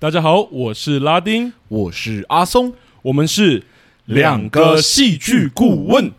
[0.00, 3.64] 大家好，我是拉丁，我是阿松，我们是
[4.04, 6.12] 两个戏剧顾问。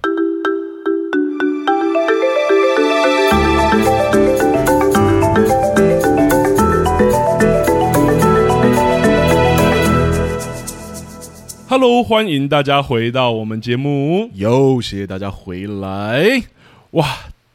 [11.70, 16.44] Hello，欢迎大家回到我们节目，哟，谢谢大家回来，
[16.92, 17.08] 哇！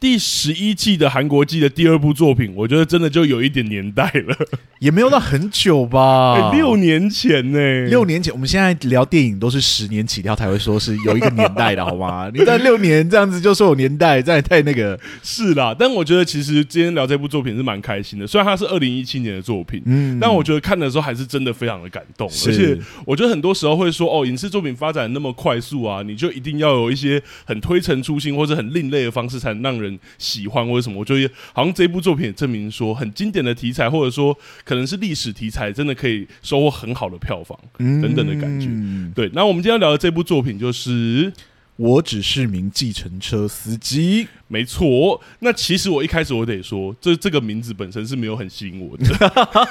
[0.05, 4.36] 第十一季的韩国季的第二部作品，我觉得真的就有一点年代了，
[4.79, 8.31] 也没有到很久吧，欸、 六年前呢、欸，六年前。
[8.31, 12.31] 我们现在聊电影都是十年起跳才会说是有一个年代的，好吗？
[12.36, 15.75] 你在六年这样子就说有年代，这也太那个 是啦。
[15.79, 22.29] 但我觉得其实今天聊这部作品是蛮开心的，虽然它是二零一七年的作品，嗯，但我觉得看的时候还是真的非常的感动。
[22.46, 30.66] 而且我觉得很多时候会说，哦，影视作品发展那么快速啊，你就一定要有一些很推陈出新或者很另类的方式，才能让人喜欢。
[30.66, 30.98] 或者什么？
[30.98, 38.69] 我觉得好像这部作品也证明说，很经典的题材，或者说可能是历史题材，真的可以收获很好的票房等等的感觉。
[39.14, 41.33] 对，那我们今天要聊的这部作品就是。
[41.77, 45.20] 我只是名计程车司机，没错。
[45.41, 49.05] 那其实我一开始我得说，这这个名字本身是没有很吸引我的。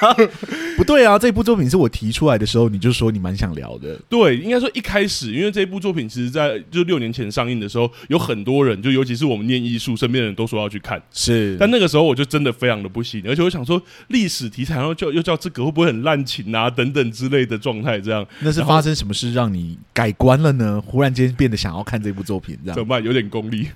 [0.75, 3.97] 不对啊，这部作品是我提出来的时候，你就说你蛮想聊的。
[4.09, 11.01] 对，应该说一开始，因为这部作品其实在就六年前上映的时候，有很多人，就尤其是我们念艺术身边的人都说要去看。
[11.13, 18.27] 是，但那个时候我就真的非常的不吸引，而且我想说历史题材，然后叫又叫这个会不会很滥情啊等等之类的状态，这样。
[18.41, 20.81] 那是发生什么事让你改观了呢？
[20.85, 21.92] 忽然间变得想要看。
[21.93, 23.03] 看这部作品，这样怎么办？
[23.03, 23.69] 有点功利，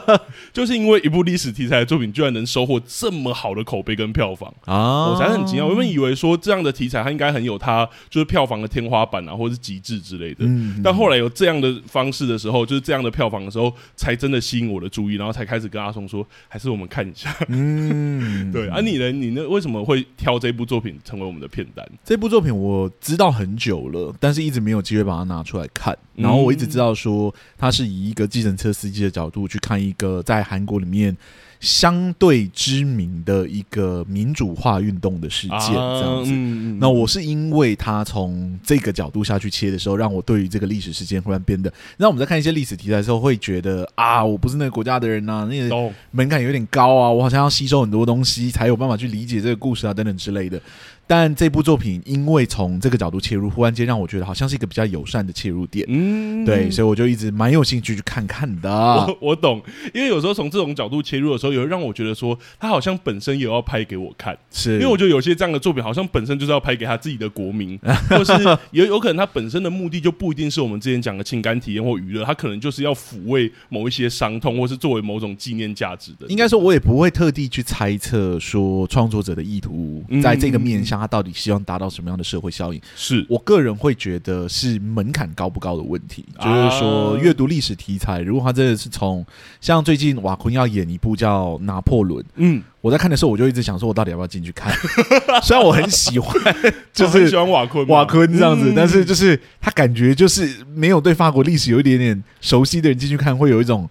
[0.54, 5.10] 就是因为一部历史题材的作品，居然能收获这么好的口碑跟票房啊！
[5.10, 5.64] 我才很惊讶。
[5.64, 10.46] 我原本以为说这样的题材，它应该很有它就是票房的天花板啊，或者是极致之类的。
[10.46, 17.36] 嗯，但后来有这样的方式的时候，就是这样的票房的时候，才真的吸引我的注意，然后才开始跟阿松说，还是我们看一下。
[17.48, 18.66] 嗯， 对。
[18.70, 19.12] 啊，你呢？
[19.12, 19.46] 你呢？
[19.46, 21.86] 为什么会挑这部作品成为我们的片单？
[22.02, 25.94] 这部作品我知道很久了，但是一直没有机会把它拿出来看。
[26.14, 27.34] 然后我一直知道说。
[27.58, 31.14] 他是以一个计程车司机的角度去看一个在韩国里面
[31.60, 36.32] 相对知名的一个民主化运动的事件，这样子。
[36.78, 50.62] 那我是因为他从这个角度下去切的时候，让我对于这个历史事件忽然变得，让我们在看一些历史题材的时候，会觉得啊，我不是那个国家的人呐，那个门槛有点高啊，我好像要吸收很多东西才有办法去理解这个故事啊，等等之类的。
[51.08, 58.70] 但这部作品因为从这个角度切入，忽然间让我觉得好像是一个比较友善的切入点，嗯，对，所以我就一直蛮有兴趣去看看的。
[58.70, 59.62] 我我懂，
[59.94, 67.78] 因为有时候从这种角度切入的时候，有让我觉得说他好像本身也要拍给我看，是因为我觉得有些这样的作品好像本身就是要拍给他自己的国民，
[68.10, 68.32] 或是
[68.72, 76.26] 有有可能他本身的目的就不一定是我们之前讲的情感体验或娱乐，他可能就是要抚慰某一些伤痛，或是作为某种纪念价值的。
[76.26, 80.97] 应该说，我也不会特地去猜测说创作者的意图在这个面向。
[80.98, 82.80] 他到底希望达到什么样的社会效应？
[82.96, 86.24] 是我个人会觉得是门槛高不高的问题。
[86.40, 89.24] 就是说，阅读历史题材，如果他真的是从
[89.60, 94.72] 像最近瓦昆要演一部叫《拿破仑》，嗯，我在看的时候，我就一直想说，我到底要不要进去看？
[95.42, 96.34] 虽然我很喜欢，
[96.92, 103.88] 就是喜欢瓦昆，瓦昆这样子，但是就是他感觉就是没有对法国历史有一点点熟悉的人进去看，会有一种。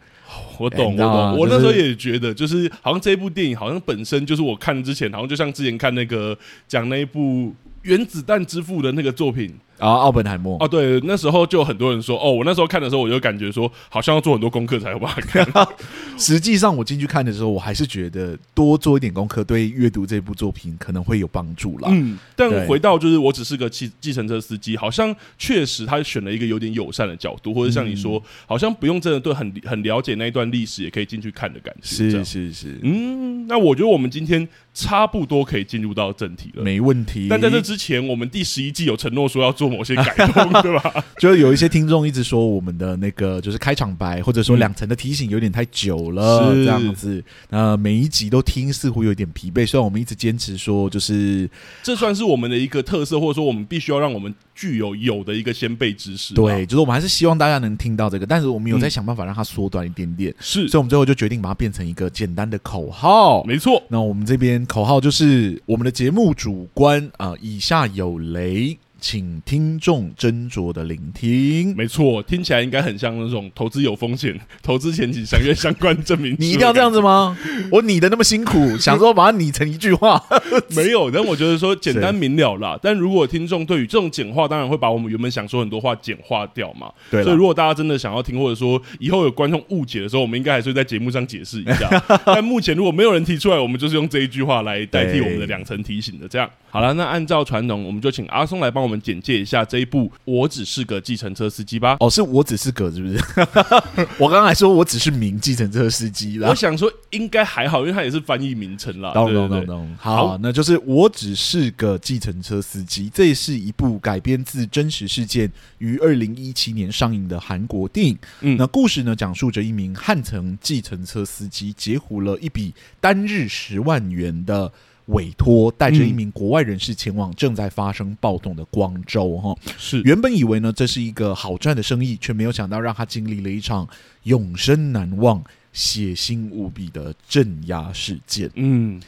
[0.60, 1.38] 我懂，我懂。
[1.38, 6.38] 我那时候也觉得，就是好像这一部电影，好像本身就是我看之前，好像就像之前看那个
[6.68, 7.20] 讲那一部
[7.84, 9.54] 《原子弹之父》的那个作品。
[9.78, 15.48] 啊，奥本海默哦，对，那时候就很多人说，哦，我那时候看的时候，我就感觉说，好像要做很多功课才有办法看。
[16.18, 21.90] 实际上，我进去看的时候，我还是觉得多做一点功课，对阅读这部作品可能会有帮助啦。
[21.92, 31.88] 嗯，但回到就是，我只是个计计程车司机，好像确实他选了一个有点友善的角度，或者像你说，好像不用真的对很很了解那一段历史，也可以进去看的感觉。
[31.88, 37.28] 是是是，嗯，那我觉得我们今天差不多可以进入到正题了，没问题。
[37.30, 40.48] 但在这之前，我们第十一季有承诺说要做某些改动。
[40.62, 40.94] 对吧？
[41.18, 47.24] 就是有一些听众一直说我们的那个就是开场白，或者说两层的提醒有点太久了，这样子。
[47.50, 49.66] 那每一集都听似乎有点疲惫。
[49.66, 51.50] 虽然我们一直坚持说，就是
[51.84, 56.34] 这算是我们的一个特色，或者说我们必须要让我们具有有的一个先辈知识。
[56.34, 60.34] 对，就是我们还是希望大家能听到这个，但是我们有在想办法让它缩短一点点。
[60.40, 63.44] 是，所以我们最后就决定把它变成一个简单的口号。
[63.44, 68.78] 没错，那我们这边口号就是我们的节目主观啊，以下有雷。
[69.00, 71.76] 请听众斟酌的聆听。
[71.76, 76.36] 没错，听起来应该很像那种投资有风险，投资前请详阅相关证明。
[76.40, 77.38] 你一定要这样子吗？
[77.72, 80.22] 我拟的那么辛苦，想说把它拟成一句话，
[80.76, 81.10] 没有。
[81.12, 82.78] 但我觉得说简单明了啦。
[82.82, 86.92] 但如果听众对于这种简化，当然会把我们原本想说很多话简化掉嘛。
[87.12, 87.24] 对。
[87.24, 92.04] 所以如果大家真的想要听，或者说以后有观众误解的时候，我们应该还是会在节目上解释一下。
[92.26, 96.28] 但目前如果没有人提出来，我们就是用这一句话来代替我们的两层提醒的。
[96.28, 101.98] 这样好了，那按照传统，我们就请阿松来帮我们简介一下这一部《我只是个计程车司机》吧。
[102.00, 103.20] 哦，是我只是个，是不是？
[104.18, 106.48] 我刚才说我只是名计程车司机啦。
[106.48, 109.12] 我想说应该还好，因为它也是翻译名称啦。
[109.12, 109.96] 懂懂懂懂。
[110.00, 113.12] 好，那就是我只是个计程车司机。
[113.14, 118.18] 这是一部改编自真实事件，于二零一七年上映的韩国电影。
[118.40, 124.72] 嗯，那故事呢，讲述着一名汉城计程车司机截胡了一笔单日十万元的。
[125.08, 130.02] 委托带着一名国外人士前往正在发生暴动的光州，哈，是。
[130.02, 133.88] 原本以为呢，这是一个好赚的生意，却没有想到让他经历了一场
[134.24, 138.50] 永生难忘、血腥无比的镇压事件。
[138.56, 139.02] 嗯，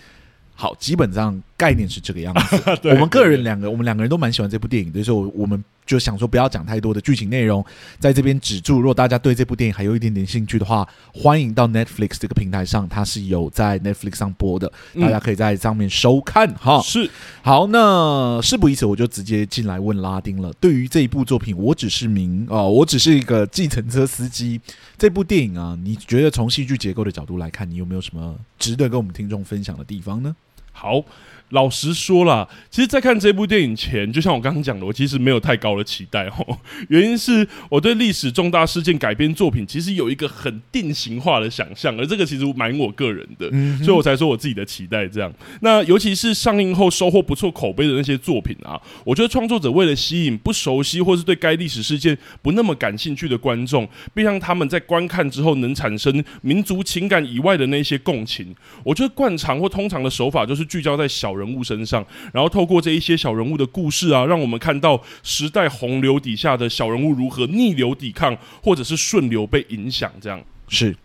[0.55, 2.55] 好，基本上概念是这个样子。
[2.89, 5.61] 我们个人两个，我们两个人都蛮喜欢这部电影的，所以说我们。
[5.89, 7.65] 就想说不要讲太多的剧情内容，
[7.97, 8.75] 在这边止住。
[8.75, 14.71] 如果大家对这部电影还有一点点兴趣的话，欢迎到 Netflix 这个平台上，它是有在 Netflix 上播的，
[15.01, 16.77] 大家可以在上面收看哈。
[16.77, 17.09] 嗯、是，
[17.41, 20.53] 好，那事不宜迟，我就直接进来问拉丁了。
[20.59, 24.61] 对于这一部作品，我只是名哦，我只是一个计程车司机。
[24.95, 30.35] 这部电影啊，你觉得从戏剧结构的角度来看，你有没有什么值得跟我们听众分享的地方呢？
[30.79, 31.03] 好。
[31.51, 36.59] 老实说啦，其实，在看这部电影前，就像我刚刚讲的，我其实没有太高的期待哦。
[36.89, 43.49] 原因是我对历史重大事件改编作品，其实有一个很定型化的想象，而这个其实蛮我个人的，
[43.83, 45.33] 所以我才说我自己的期待这样。
[45.61, 70.95] 那尤其是上映后收获不错口碑的那些作品啊，我觉得创作者为了吸引不熟悉或是对该历史事件不那么感兴趣的观众，并让他们在观看之后能产生民族情感以外的那些共情，我觉得惯常或通常的手法就是聚焦在小人物身上，然后透过这一些小人物的故事啊，让我们看到时代洪流底下的小人物如何逆流抵抗，或者是顺流被影响，这样是。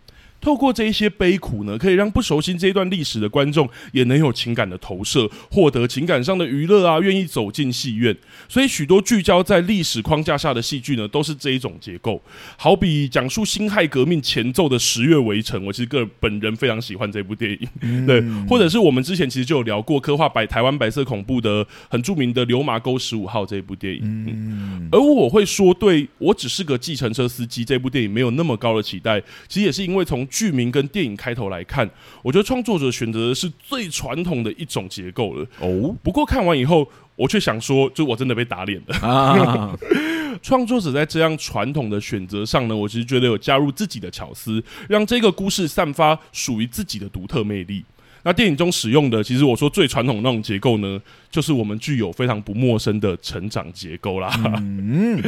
[0.45, 8.15] 透过这一些悲苦呢，可以让不熟悉这一段历史的观众也能有情感的投射，获得情感上的娱乐啊，愿意走进戏院。
[8.47, 12.21] 所以许多聚焦在历史框架下的戏剧呢，都是这一种结构。
[12.57, 17.67] 好比讲述辛亥革命前奏的《十月围城》，我其实个人本人非常喜欢这部电影。
[17.81, 24.01] 嗯、对，或者是我们之前其实就有聊过刻画白台湾白色恐怖的很著名的《流麻沟十五号》这一部电影。
[24.03, 31.89] 嗯、而我会说，对我只是个计程车司机这部电影没有那么高的期待，其实也是因为从剧名跟电影开头来看，
[32.21, 35.47] 我觉得创作者选择的是最传统的一种结构了。
[35.61, 36.85] 哦，不过看完以后，
[37.15, 38.97] 我却想说，就我真的被打脸了。
[39.07, 39.73] 啊，
[40.43, 47.85] 创作者在这样传统的选择上呢，我其实觉得有加入自己的巧思，让这个故事散发属于自己的独特魅力。
[48.23, 50.99] 那电影中使用的，其实我说最传统的那种结构呢，
[51.31, 54.29] 就是我们具有非常不陌生的成长结构啦。
[54.59, 55.23] 嗯。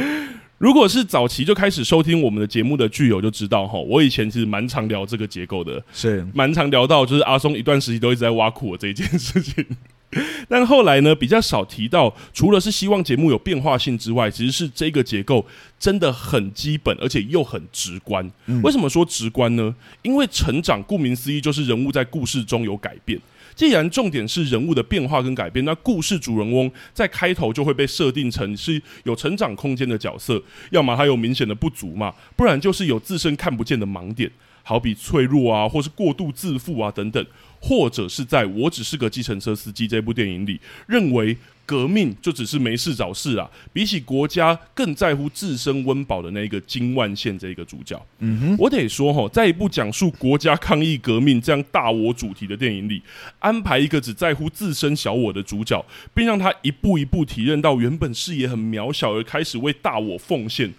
[0.58, 9.64] 如果是早期就开始收听我们的节目的剧友就知道哈，我以前其实蛮常聊这个结构的，是蛮常聊到就是阿松一段时期都一直在挖苦我这一件事情，
[10.48, 15.46] 但后来呢比较少提到，除了是希望节目有变化性之外，其实是这个结构
[15.78, 18.28] 真的很基本，而且又很直观。
[18.64, 19.72] 为什么说直观呢？
[20.02, 23.20] 因为成长顾名思义就是人物在故事中有改变。
[23.58, 30.40] 既然重点是人物的变化跟改变，那故事主人翁在开头就会被设定成是有成长空间的角色，
[30.70, 34.30] 要么他有明显的不足嘛，不然就是有自身看不见的盲点，
[34.62, 37.26] 好比脆弱啊，或是过度自负啊等等，
[37.60, 41.36] 或者是在我只是个计程车司机这部电影里认为。
[41.68, 43.46] 革命就只是没事找事啊！
[43.74, 53.02] 比起国家更在乎自身温饱的那个金万宪这个主角，嗯哼，我得说哈，在一部讲述国家抗议革命这样大我主题的电影里，
[53.38, 60.72] 安排一个只在乎自身小我的主角，并让他一步一步体认到原本视野很渺小而开始为大我奉献，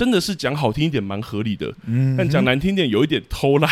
[0.00, 3.70] 真的是讲好听一点蛮合理的，嗯，但讲难听点有一点偷懒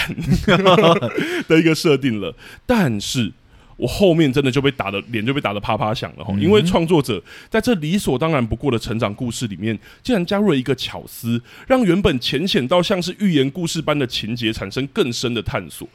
[1.48, 2.34] 的一个设定了，
[2.66, 3.32] 但是。
[3.78, 15.88] 我后面真的就被打的脸就被打的啪啪响了哈，因为创作者在这理所当然不过的成长故事里面，竟然加入了一个巧思，让原本浅显到像是寓言故事般的情节产生更深的探索，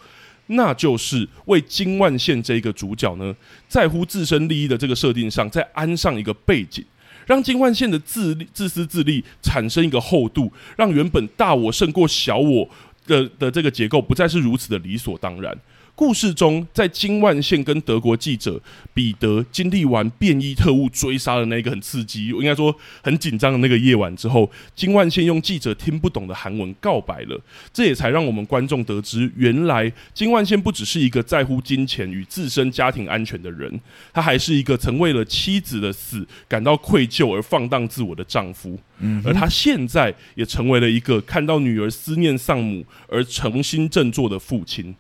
[0.48, 3.36] 那就是为金万宪这一个主角呢，
[3.68, 6.86] 在乎自身利益的这个设定上，再安上一个背景，
[7.26, 12.70] 让金万宪的自自私自利产生一个厚度，让原本大我胜过小我
[13.06, 15.58] 的的这个结构不再是如此的理所当然。
[15.96, 18.60] 故事中，在金万宪跟德国记者
[18.96, 27.40] 彼得经历完便衣特务追杀的那个很刺激，应该说很紧张的那个夜晚之后，金万宪用记者听不懂的韩文告白了。
[27.72, 33.80] 这也才让我们观众得知，原来金万宪不只是一个在乎金钱与自身家庭安全的人，
[34.12, 38.78] 他还是一个曾为了妻子的死感到愧疚而放荡自我的丈夫。
[38.98, 44.96] 嗯，而他现在也成为了一个看到女儿思念丧母而重新振作的父亲。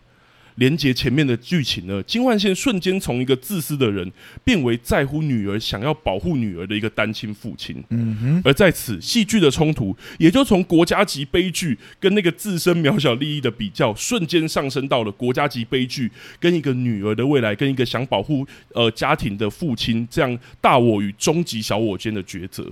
[0.55, 4.11] 连接前面的剧情呢，金万宪瞬间从一个自私的人
[4.43, 7.83] 变为在乎女儿、想要保护女儿的一个单亲父亲。
[7.89, 22.65] 嗯哼，而在此戏剧的冲突，也就从国家级悲剧跟那个自身渺小利益的比较，瞬间上升到了国家级悲剧跟一个女儿的未来，跟一个想保护呃家庭的父亲这样大我与终极小我间的抉择。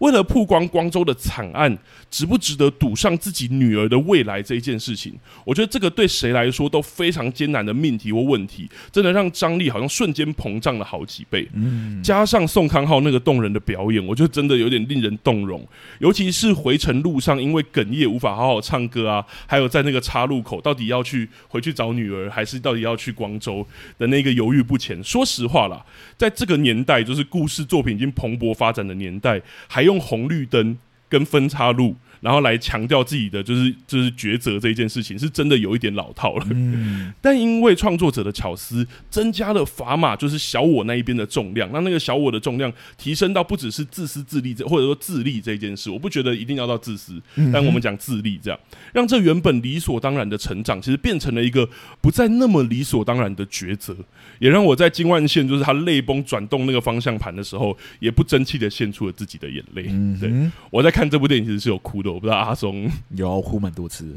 [0.00, 1.78] 为了曝光光州的惨案，
[2.10, 5.14] 值不值得赌上自己女儿的未来这一件事情，
[5.44, 11.46] 我觉得这个对谁来说都非常艰难的命题或问题，真的让张力好像瞬间膨胀了好几倍。
[11.52, 15.62] 嗯，加上宋康昊那个动人的表演，我觉得真的有点令人动容。
[15.98, 23.66] 尤其是回程路上，因为哽咽无法好好唱歌啊，还有在那个岔路口，到底要去回去找女儿，还是到底要去光州
[23.98, 25.04] 的那个犹豫不前。
[25.04, 25.84] 说实话啦，
[26.16, 29.38] 在这个年代，就是故事作品已经蓬勃发展的年代，
[29.68, 29.89] 还有。
[29.90, 30.78] 用红绿灯
[31.08, 36.46] 跟分叉路，然后来强调自己的就是就是抉择这一件事情，是真的有一点老套了。
[36.50, 45.90] 嗯， 但因为创作者的巧思，增加了砝码，就是小我那一边的重量，让那个小我的重量提升到不只是自私自利这或者说自利这件事。
[45.90, 47.20] 我不觉得一定要到自私，
[47.52, 48.60] 但我们讲自利，这样
[48.92, 51.68] 让这原本理所当然的成长，其实变成了一个
[52.00, 53.96] 不再那么理所当然的抉择。
[54.38, 59.86] 也让我在金万线就是他泪崩转动那个方向盘的时候，也不争气的献出了自己的眼泪。
[59.88, 60.32] 嗯、对，
[60.70, 64.14] 我在看这部电影其实是有哭的，我不知道阿松 有哭蛮多次，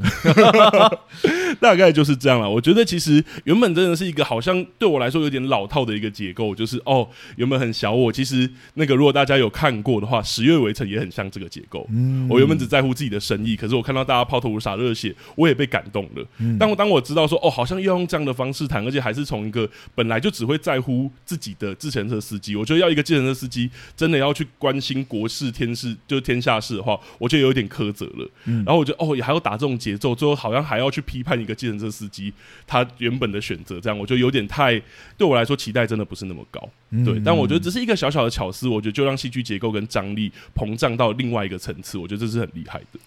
[1.60, 2.50] 大概就是这样了。
[2.50, 11.86] 我觉得其实原本真的是一个好像对我来说有点老套的一个结构，就是哦，原本很小我，其实那个如果大家有看过的话，《十月围城》也很像这个结构。
[11.90, 16.26] 嗯、我原本只在乎自己的生意，可是我看到大家抛头颅洒热血，我也被感动了。
[16.38, 20.14] 嗯、当我当我知道说哦，好像要用这样的方式谈，而且还是从一个本来。
[20.24, 28.30] 就只会在乎自己的自行车司机，我觉得要一个自行车司机真的要去关心国事天事，就是天下事的话，我觉得有点苛责了。
[28.44, 32.32] 嗯，然后我觉得哦，也还要打这种节奏，最后好像还要去批判一个计程车司机
[32.66, 34.80] 他原本的选择，这样我觉得有点太
[35.16, 36.68] 对我来说期待真的不是那么高。
[37.04, 43.00] 对，但我觉得只是一个小小的巧思，我觉得就让戏剧结构跟张力膨胀到另外一个层次，我觉得这是很厉害的。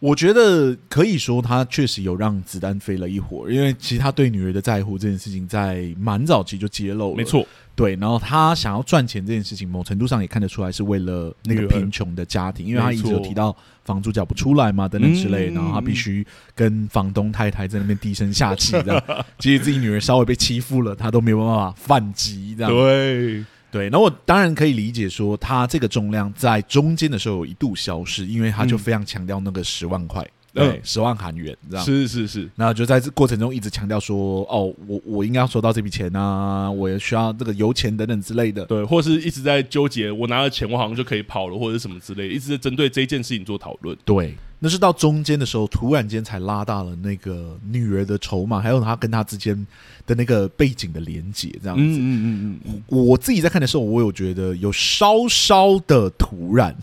[0.00, 7.16] 我觉得可以说，他确实有让子弹飞了一会儿，因为其实他对女儿的在乎这件事情，在蛮早期就揭露了。
[7.16, 7.94] 没错，对。
[7.96, 13.54] 然后他想要赚钱这件事情，某程度上也看得出来是为了那个贫穷的家庭，因为他一直有提到
[13.84, 15.50] 房租缴不出来嘛，等等之类。
[15.50, 19.02] 然后他必须跟房东太太在那边低声下气，这样。
[19.38, 22.72] 即使自己女儿稍微被欺负了，他都没有办法反击，这样。
[22.72, 23.44] 对。
[23.70, 30.22] 对，那我当然可以理解说，他这个重量在中间的时候有一度消失，因为他就非常强调那个十万块，
[30.54, 31.84] 嗯、对，十万韩元，这样。
[31.84, 44.34] 是是是，那就在这过程中一直强调说，哦，我我应该要收到这笔钱啊，我也需要这个油钱等等之类的，对，或是一直在纠结，我拿了钱，我好像就可以跑了，或者是什么之类，一直在针对这件事情做讨论，对。
[44.62, 49.66] 那是到中间的时候，突然间才拉大了那个女儿的筹码，还有他跟他之间
[50.10, 51.82] 的那个背景的连接，这样子。
[51.82, 52.82] 嗯嗯嗯嗯。
[52.86, 56.76] 我自己在看的时候，我有觉得有稍稍的突然，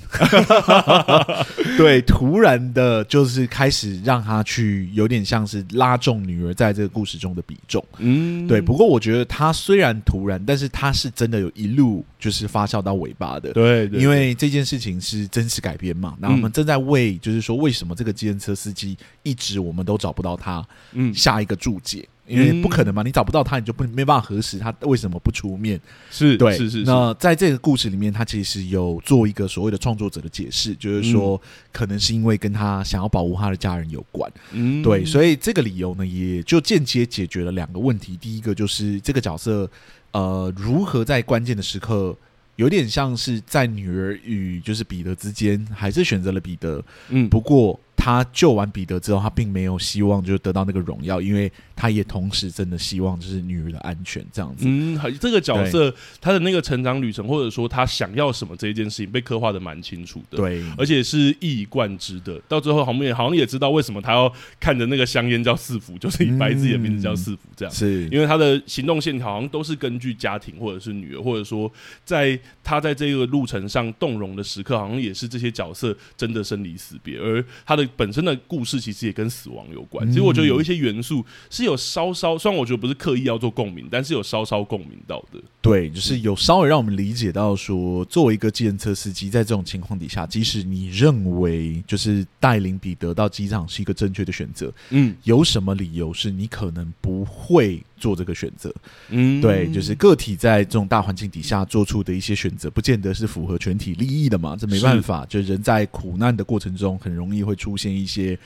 [1.78, 7.86] 对，突然的，就是开始让他去有点像是拉重女儿在这个故事中的比重。
[8.00, 8.60] 嗯，对。
[8.60, 13.54] 不过我觉得他虽然突然，但是他是真的有一路就是发酵到尾巴的。
[13.54, 17.68] 对，对，因为这件事情是真实改编嘛，然后我们正在为就是说为。
[17.68, 20.66] 为什么这个计程车司机一直我们都找不到他？
[20.94, 25.80] 嗯，下一个注解，因为不可能嘛，你找不到他，你就不没办法核实他为什么不出面。
[26.12, 26.84] 是对，是是，是。
[26.84, 31.42] 那在这个故事里面，他其实有做一个所谓的创作者的解释，就是说，
[31.72, 34.32] 可能是因为跟他想要保护他的家人有关。
[34.52, 38.18] 嗯，对，所以这个理由呢，也就间接解决了两个问题。
[38.18, 39.70] 第一个就是这个角色，
[40.12, 42.16] 呃，如何在关键的时刻。
[42.58, 46.84] 有点像是在女儿与就是彼得之间，还是选择了彼得。
[47.10, 47.80] 嗯，不过。
[48.08, 54.64] 他救完彼得之后，他并没有希望就是得到那个荣耀，因为他也同时真的希望就是女儿的安全这样子。
[54.66, 60.38] 嗯，这个角色他的那个成长旅程，或者说他想要什么这一件事情，被刻画的蛮清楚的。
[60.38, 62.40] 对，而且是一以贯之的。
[62.48, 67.76] 到最后，好像也好像也知道为什么他要看着那个香烟叫四福，就是以白自己的名字叫四福这样。
[67.76, 71.70] 是因为他的行动线条好像都是根据家庭，或者是女儿，或者说
[72.06, 77.86] 在他在这个路程上动容的时刻，好像也是这些角色真的生离死别，而他的。
[77.98, 80.08] 本身的故事其实也跟死亡有关。
[80.08, 85.42] 其实我觉得有一些元素是有稍稍，虽然我觉得不是刻意要做共鸣，但是有稍稍共鸣到的。
[85.62, 98.74] 对，就是有稍微让我们理解到说，作为一个计程车司机，在这种情况底下，即使你认为就是带领彼得到机场是一个正确的选择，嗯，有什么理由是你可能不会做这个选择？
[99.10, 108.38] 嗯，对，就是个体在这种大环境底下做出的一些选择，不见得是符合全体利益的嘛，这没办法，就人在苦难的过程中，很容易会出现一些。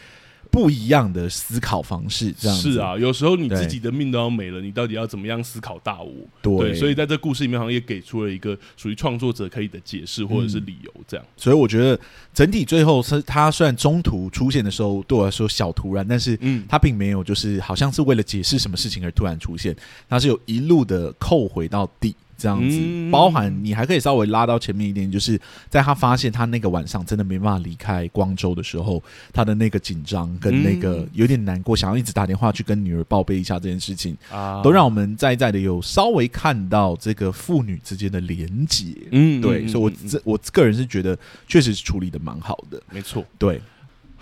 [0.51, 2.97] 不一样的思考方式，这样是啊。
[2.97, 6.11] 有时候你自己的命都要没了，你到底要怎么样思考大我？
[6.41, 11.31] 对，对，所以在这故事里面，好像也给出了一个属于创作者可以的解释或者是理由，这样、嗯。
[11.37, 11.99] 所以我觉得
[12.33, 19.75] 整体最后是，他虽然中途出现的时候对我来说小突然，但是嗯，他并没有就是好像是为了解释什么事情而突然出现，
[20.09, 22.15] 他是有一路的扣回到底。
[22.41, 34.17] 这样子，包含你还可以稍微拉到前面一点，就是在他发现他那个晚上真的没办法离开光州的时候，他的那个紧张跟那个有点难过，想要一直打电话去跟女儿报备一下这件事情，
[34.63, 38.95] 都让我们在在的有稍微看到这个父女之间的连结。
[39.11, 41.15] 嗯，对，所以我这我个人是觉得
[41.47, 43.61] 确实是处理的蛮好的，没错，对。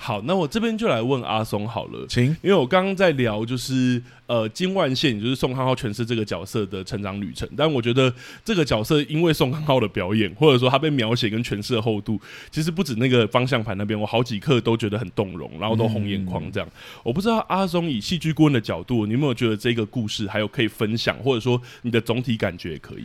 [0.01, 8.11] 好，那我这边就来问阿松好了，请，因为我刚刚在聊就是呃金万宪，也就是宋康昊诠释这个角色的成长旅程，但我觉得
[8.45, 16.69] 这个角色因为宋康昊的表演，或者说他被描写跟诠释的厚度，其实不止那个方向盘那边，我好几刻都觉得很动容，然后都红眼眶这样。
[16.69, 23.03] 嗯、我不知道阿松以戏剧顾问的角度，你有没有觉得这个故事还有可以分享，或者说你的总体感觉也可以？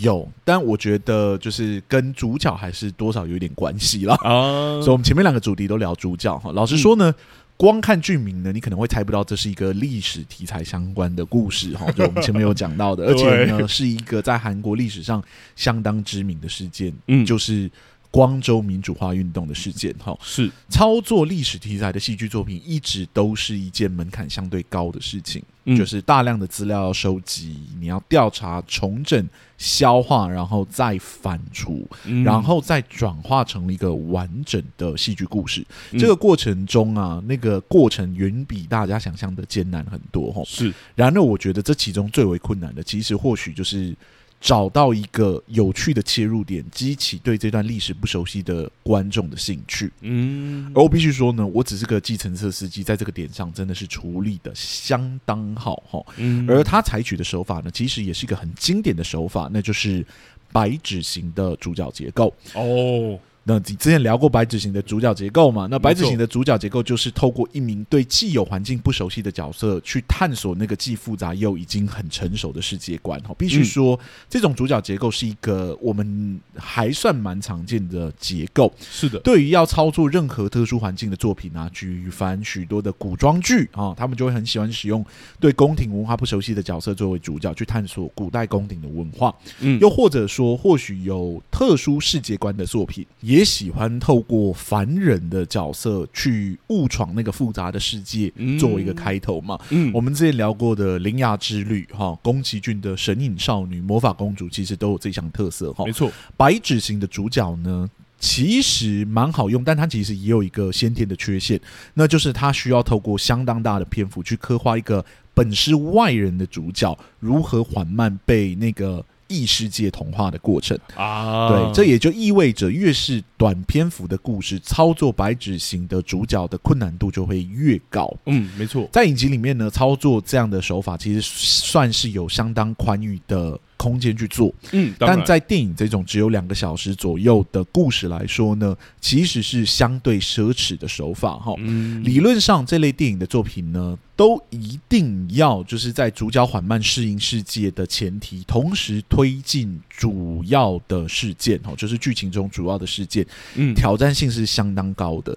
[0.00, 4.80] 有，但我觉得就是跟主角还是多少有点关系了啊。
[4.80, 6.50] 所以，我们前面两个主题都聊主角哈。
[6.52, 7.14] 老实说呢，嗯、
[7.56, 11.90] 光看剧名呢，你可能会猜不到这是一个历史题材相关的故事哈。
[11.92, 15.22] 就我们前面有讲到的， 而且呢，是一个在韩国历史上
[15.56, 17.70] 相当知名的事件，嗯，就是。
[18.12, 25.42] 光州民主化运动的事件，哈，是操作历史题材的戏剧作品，一直都是一件门槛相对高的事情。
[25.64, 29.26] 嗯，就是大量的资料要收集，你要调查、重整、
[29.56, 35.64] 消化，然后再反刍，嗯，然后再转化成一个完整的戏剧故事。
[35.92, 40.42] 嗯，这个过程中啊，那个过程远比大家想象的艰难很多，哈。
[40.44, 43.96] 是，然而我觉得这其中最为困难的，其实或许就是。
[44.42, 49.90] 找到一个有趣的切入点，激起对这段历史不熟悉的观众的兴趣。
[50.00, 56.04] 嗯，而我必须说呢，我只是个计程车司机，在这个点上真的是处理的相当好哈。
[56.16, 60.04] 嗯，而他采取的手法呢，其实也是一个很经典的手法，那就是
[60.50, 62.34] 白纸型的主角结构。
[62.54, 63.16] 哦。
[63.44, 65.66] 那你之前聊过白纸型的主角结构嘛？
[65.68, 73.20] 那白纸型的主角结构就是透过一名对既有环境不熟悉的角色，去探索那个既复杂又已经很成熟的世界观。
[73.22, 73.98] 哈，必须说，
[74.30, 78.72] 这种主角结构是一个我们还算蛮常见的结构。
[78.78, 85.04] 是的，对于要操作任何特殊环境的作品啊，举凡许多的古装剧啊，他们就会很喜欢使用
[85.40, 89.34] 对宫廷文化不熟悉的角色作为主角，去探索古代宫廷的文化。
[89.58, 93.04] 嗯，又或者说，或许有特殊世界观的作品。
[93.32, 99.58] 也喜欢透过凡人的角色去误闯那个复杂的世界，作为一个开头嘛。
[99.70, 105.82] 嗯，我们之前聊过的《铃芽之旅》哈，宫崎骏的《神隐少女》《魔法公主》其实都有这项特色哈。
[105.86, 111.58] 没错，白纸型的主角呢，其实蛮好用，但它其实也有一个先天的缺陷，
[111.94, 119.02] 那就是它需要透过相当大的篇幅去刻画一个本是外人的主角如何缓慢被那个。
[119.32, 120.78] 异世界童话的过程。
[120.94, 128.12] 啊，对，这也就意味着越是短篇幅的故事，操作白纸型的主角的困难度就会越高。
[128.26, 141.52] 嗯，没错，在影集里面呢，操作这样的手法其实算是有相当宽裕的空间去做，嗯，但在电影这种只有两个小时左右的故事来说呢，其实是相对奢侈的手法哈。
[141.58, 155.36] 嗯，理论上这类电影的作品呢，都一定要就是在主角缓慢适应世界的前提，同时推进主要的事件哈，就是剧情中主要的事件，嗯，挑战性是相当高的。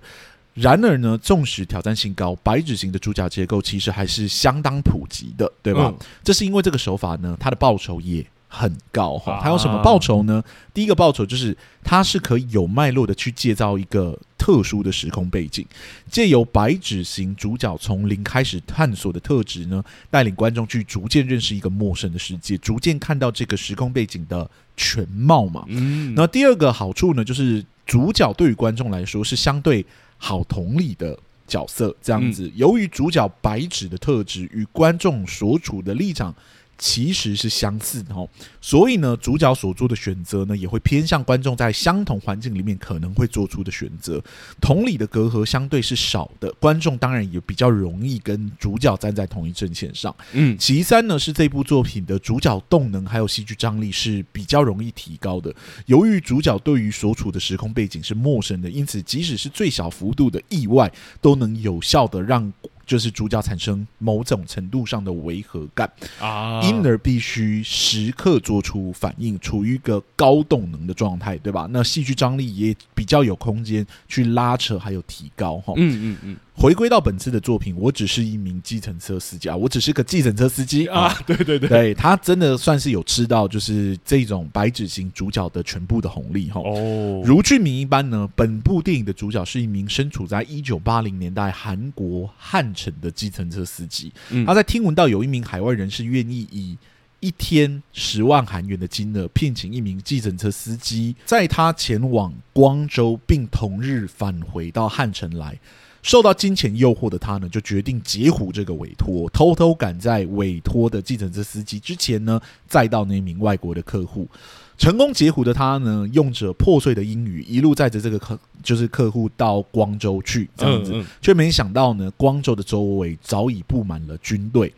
[0.54, 5.94] 然而呢，纵使挑战性高，白纸型的主角结构其实还是相当普及的，对吧？
[5.94, 9.40] 嗯，这是因为这个手法呢，它的报酬也很高哈。
[9.44, 10.44] 它有什么报酬呢？
[10.74, 15.66] 第一个报酬就是它是可以有脉络的去建造一个特殊的时空背景，
[16.10, 25.66] 借由白纸型主角从零开始探索的特质呢，带领观众去逐渐认识一个陌生的世界，逐渐看到这个时空背景的全貌嘛。
[25.68, 29.86] 嗯，那第二个好处呢，就是主角对于观众来说是相对。
[30.18, 32.50] 好同理的角色，这样子。
[32.56, 36.34] 由于主角白纸的特质与观众所处的立场
[36.78, 38.28] 其实是相似的哦，
[38.60, 44.22] 所以呢，主角所做的选择呢，也会偏向观众在相同环境里面可能会做出的选择。
[44.60, 50.14] 同理的隔阂相对是少的，观众当然也比较容易跟主角站在同一阵线上。
[50.34, 55.54] 嗯，其三呢，是这部作品的主角动能还有戏剧张力是比较容易提高的。
[55.86, 62.52] 由于主角对于所处的时空背景是陌生的，因此即使是最小幅度的意外，都能有效的让。
[62.86, 71.68] 就是主角产生某种程度上的违和感啊，因而必须时刻做出反应，处于一个高动能的状态，对吧？
[71.72, 75.74] 那戏剧张力也比较有空间去拉扯，还有提高哈。
[75.78, 76.38] 嗯嗯嗯。
[76.58, 86.62] 回归到本次的作品，我只是一名计程车司机啊，我只是个计程车司机啊，对对 对，对他真的算是有吃到就是这种白纸型主角的全部的红利哈。
[86.62, 94.14] 哦，如剧名一般呢，本部电影的主角是一名身处在一九八零年代韩国汉城的计程车司机，
[94.48, 96.78] 他在听闻到有一名海外人士愿意以
[97.20, 105.60] 一天十万韩元的金额聘请一名计程车司机，在他前往光州，并同日返回到汉城来。
[106.06, 114.30] 受到金钱诱惑的他呢，就决定截胡这个委托，偷偷赶在委托的计程车司机之前呢，载到那名外国的客户。
[114.78, 124.72] 成功截胡的他呢，用着破碎的英语，一路载着这个客，就是客户到光州去，这样子，却没想到呢，光州的周围早已布满了军队。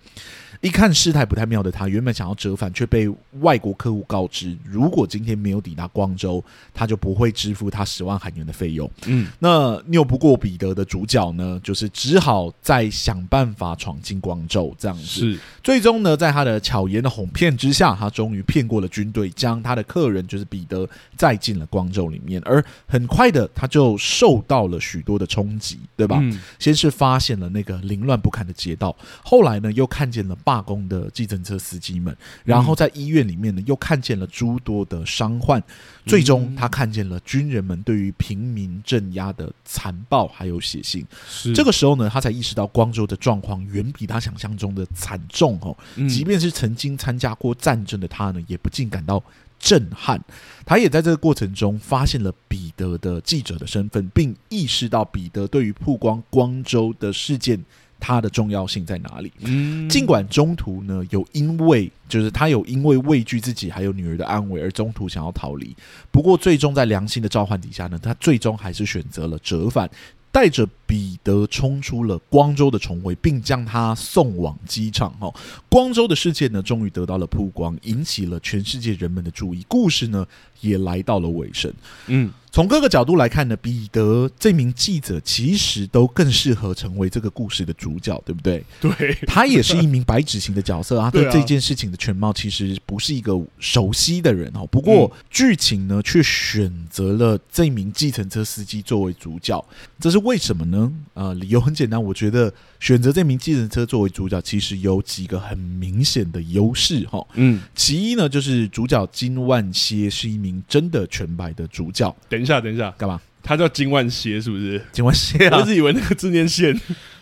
[0.61, 3.07] 一看事态不太妙的他，原本想要折返，却被
[3.41, 6.43] 外国客户告知，如果今天没有抵达光州，
[6.73, 8.89] 他就不会支付他十万韩元的费用。
[9.05, 15.03] 嗯，那拗不过彼得的主角呢，就是只好再想办法闯进光州，这样子。
[15.03, 22.41] 是，最终呢，在他的巧言的哄骗之下，他终于骗过了军队，将他的客人就是彼得载进了光州里面。
[22.43, 26.17] 而很快的，他就受到了许多的冲击，对吧？
[26.21, 30.35] 嗯，先是发现了那个凌乱不堪的街道，后来呢，又看见了。
[30.47, 35.61] 罢工的计程车司机们，然后在医院里面呢，又看见了诸多的伤患，
[36.05, 41.03] 最终他看见了军人们对于平民镇压的残暴还有血腥。
[41.27, 45.75] 是这个时候呢，他才意识到光州的状况远比他想象中的惨重哦。
[46.07, 49.21] 即便是曾经参加过战争的他呢，也不禁感到
[49.59, 50.23] 震撼。
[50.65, 57.65] 他也在这个过程中发现了彼得的记者的身份，并意识到彼得对于曝光光州的事件。
[57.99, 59.31] 它的重要性在哪里？
[59.39, 65.75] 嗯，尽管中途呢，有因为就是他有因为畏惧自己还有女儿的安危而中途想要逃离，
[66.11, 69.89] 不过最终在良心的召唤底下呢，他最终还是选择了折返。
[70.29, 75.11] 带着彼得冲出了光州的重围，并将他送往机场。
[75.13, 75.33] 哈，
[75.67, 79.65] 光州的事件呢，终于得到了曝光，引起了全世界人们的注意。
[79.67, 80.27] 故事呢，
[80.61, 81.73] 也来到了尾声。
[82.05, 88.65] 嗯，从各个角度来看呢，彼得这名记者其实都更适合成为这个故事的主角，对不对？
[88.81, 91.11] 对，他也是一名白纸型的角色 啊。
[91.11, 94.65] 对这件事情的全貌其实不是一个熟悉的人哦。
[94.71, 99.63] 不过剧情呢，却选择了这名计程车司机作为主角，
[99.99, 100.17] 这是。
[100.17, 100.91] 为什么呢？
[101.13, 107.23] 呃，理由很简单，我觉得选择这名计程车作为主角，其实有几个很明显的优势哈。
[107.35, 112.13] 嗯，其一呢，就是主角金万歇是一名真的全白的主角。
[112.27, 113.21] 等一下，等一下，干嘛？
[113.43, 114.81] 他叫金万歇是不是？
[114.91, 116.73] 金万歇啊，我一直以为那个字念线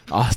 [0.09, 0.29] 啊。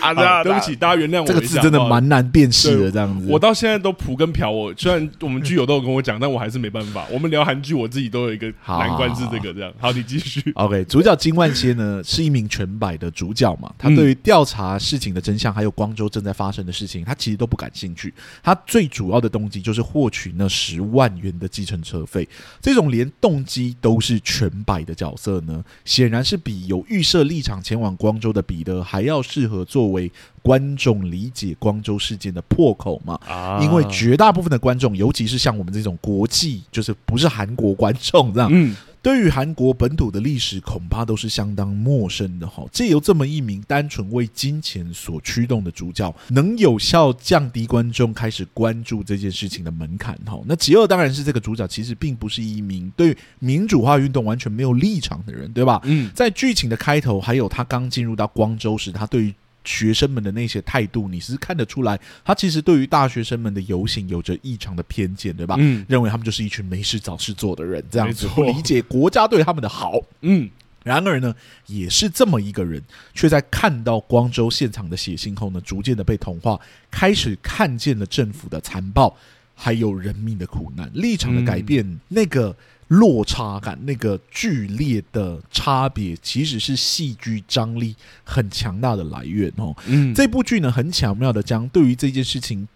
[0.00, 1.26] 啊，对不起，大家原谅我。
[1.26, 3.26] 这个字真的蛮难辨识的，这样子。
[3.28, 7.06] 我到现在都普跟朴，我虽然我们剧友都有跟我讲，但我还是没办法。
[7.10, 9.72] 我们聊韩剧，我自己都有一个难关是这个这样。
[9.78, 10.52] 好，你继续。
[10.54, 18.12] OK，主角金万歇呢是一名全白的主角嘛，他对于调查事情的真相，还有光州正在发生的事情，他其实都不感兴趣。
[18.42, 22.28] 他最主要的动机就是获取那十万元的计程车费。
[22.60, 30.10] 这种连动机都是全白的角色呢，显然是比有预设立场前往光州的彼得还要适合作为
[30.42, 33.14] 观众理解光州事件的破口嘛？
[33.24, 42.64] 啊，因为绝大部分的观众，尤其是像我们这种国际，就是不是韩国观众这样，嗯，对于韩国本土的历史，恐怕都是相当陌生的哈。
[42.72, 50.40] 借由这么一名单纯为金钱所驱动的主角，能有效降低观众开始关注这件事情的门槛哈。
[50.46, 55.80] 那其二当然是这个主角其实并不是一名对民主化运动完全没有立场的人，对吧？
[55.84, 65.56] 嗯，在剧情的开头，还有他刚进入到光州时，他对于学生们的那些态度，你是看得出来，他其实对于大学生们的游行有着异常的偏见，对吧？
[65.58, 70.00] 嗯，认为他们就是一群没事找事做的人，这样子不理解国家对他们的好。
[70.22, 70.48] 嗯，
[70.82, 71.34] 然而呢，
[71.66, 72.82] 也是这么一个人，
[73.14, 76.58] 却在看到光州现场的血腥后呢，逐渐的被同化，
[76.90, 79.16] 开始看见了政府的残暴，
[79.54, 82.56] 还有人民的苦难，立场的改变，嗯、那个。
[82.90, 89.72] 落差感，那个剧烈的差别，其实是戏剧张力很强大的来源哦。
[89.86, 92.66] 嗯，这部剧呢，很巧妙的将对于这件事情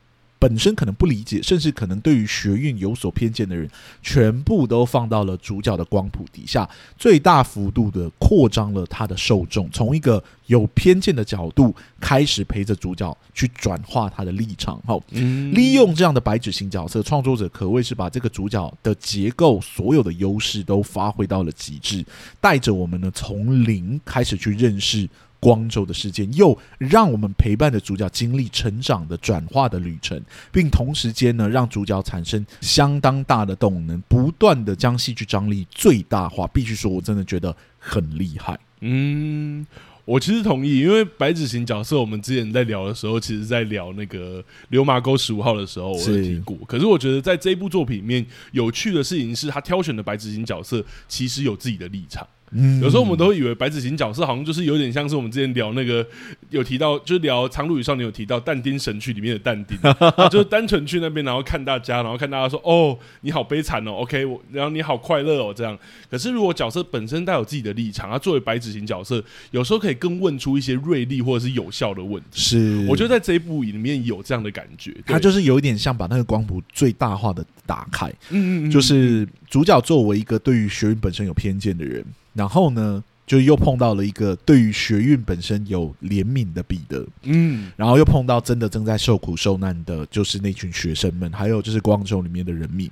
[0.44, 3.66] 本身可能不理解，甚至可能对于学运有所偏见的人，
[4.02, 14.78] 全部都放到了主角的光谱底下，最大幅度的扩张了他的受众，从一个有偏见的角度开始陪着主角去转化他的立场。
[14.84, 22.04] 好，利用这样的白纸型角色，创作者可谓是把这个主角的结构所有的优势都发挥到了极致，
[22.38, 25.08] 带着我们呢从零开始去认识。
[25.44, 30.18] 光州的事件，又让我们陪伴着主角经历成长的转化的旅程，
[30.50, 36.46] 并同时间呢，让主角产生相当大的动能，不断的将戏剧张力最大化。
[36.46, 38.58] 必须说，我真的觉得很厉害。
[38.80, 39.66] 嗯，
[40.06, 46.56] 我其实同意，因为白纸型角色，我们之前在聊的时候，其实在聊那个流麻沟十五号的时候，我有提过。
[46.66, 52.26] 可是我觉得在这一部作品里面，有趣的事情是他挑选的白纸型角色，其实有自己的立场。
[52.54, 56.06] 嗯，有时候我们都会以为白纸型角色好像就是有点像是我们之前聊那个
[56.50, 59.76] 有提到，就是聊《苍鹭与少年》有提到但丁神曲里面的但丁，
[60.30, 65.78] 就是单纯去那边然后看大家，然后看大家说哦你好悲惨哦，OK，我然后你好快乐哦这样。
[66.10, 72.40] 可是如果角色本身带有自己的立场，他作为白纸型角色，有时候可以更问出一些锐利或者是有效的问题。
[72.40, 78.06] 是，我觉得在这一部里面有这样的感觉，他就是有一点像把那个光谱最大化的打开。
[78.30, 83.02] 嗯嗯嗯，就是主角作为一个对于学运本身有偏见的人，然后呢。
[83.26, 92.86] 就又碰到了一个对于学运本身有怜悯的彼得，嗯，然后又碰到真的正在受苦受难的，就是那群学生们，还有就是光州里面的人民，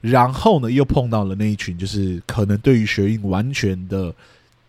[0.00, 4.14] 然后呢，又碰到了那一群就是可能对于学运完全的。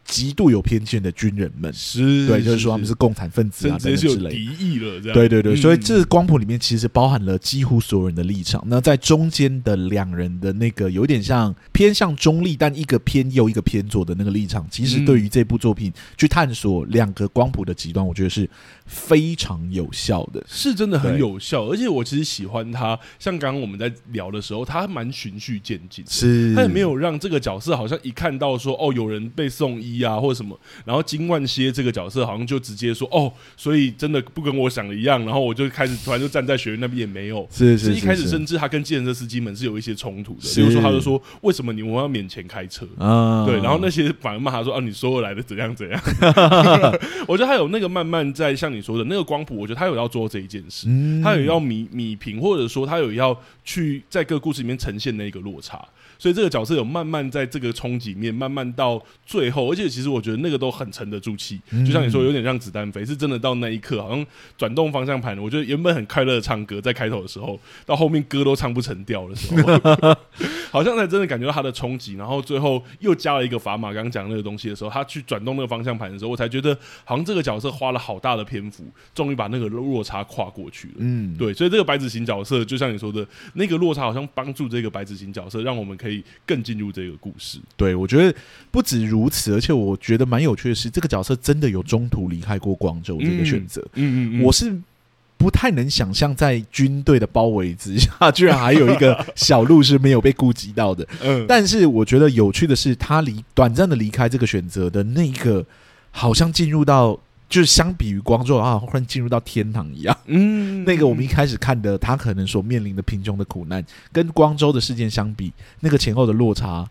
[0.06, 4.30] 极度有偏见的军人们，是对，就是说他们是共产分子啊，等等之类。
[4.32, 5.14] 敌意了，这样。
[5.14, 8.62] 对对对，所以这光谱里面其实包含了几乎所有人的立场。
[8.68, 18.48] 那在中间的两人的那个有点像偏向中立，但一个偏右，一个偏左的那个立场，其实对于这部作品去探索两个光谱的极端，我觉得是
[18.86, 21.64] 非常有效的，是真的很有效。
[21.70, 29.93] 而且我其实喜欢他，像刚刚我们在聊的时候，他蛮循序渐进，是，他也没有让这个角色好像一看到说哦有人被送医。
[30.02, 43.46] 啊，或者什么，然后金万歇这个角色好像就直接说哦，所以真的不跟我想的一样，然后我就开始突然就站在学院那边也没有，是是，是，是一开始甚至他跟计程车司机们是有一些冲突的，比如说他就说为什么你们要免钱开车啊？
[43.46, 46.02] 对，然后那些反而骂他说啊，你说我来的怎样怎样？
[47.28, 50.88] 我觉得他有那个慢慢在像你说的那个光谱，我觉得他有要做这一件事，
[51.24, 55.84] 他有要米米平，或者说他有要去在各个故事里面呈现那个落差。
[56.18, 64.26] 所以这个角色有慢慢在这个冲击面，慢慢到最后，而且其实我觉得那个都很沉得住气，就像你说，有点像子弹飞，是真的到那一刻，好像
[64.58, 65.38] 转动方向盘。
[65.40, 70.18] 我觉得原本很快乐的唱歌，在开头的时候，到后面歌都唱不成调的时候，
[70.72, 72.16] 好像才真的感觉到他的冲击。
[72.16, 80.94] 然后最后又加了一个砝码，刚刚讲那个东西的时候，他去转动那个方向盘的时候，我才觉得好像这个角色花了好大的篇幅，终于把那个落差跨过去了。
[81.00, 86.24] 嗯，对，所以这个白纸型角色，就像你说的那个落差，好像帮助这个白纸型角色，让我们可以。
[86.46, 88.38] 更进入这个故事，对，我觉得
[88.70, 93.82] 不止如此，而且我觉得蛮有趣的是，这个角色真的有中途离开过广州这个选择。
[93.94, 94.76] 嗯嗯，嗯，我是
[95.38, 101.08] 不太能想象，在军队的包围之下，居然还有一个小路是没有被顾及到的。
[101.24, 105.66] 嗯，但是我觉得有趣的是，他离短暂的离开这个选择的那一个，
[106.12, 107.20] 好像进入到。
[107.54, 110.18] 就是相比于光州啊，忽然进入到天堂一样。
[110.26, 116.84] 嗯， 那个我们一开始看的他可能所面临的贫穷的苦难，跟光州的事件相比，那个前后的落差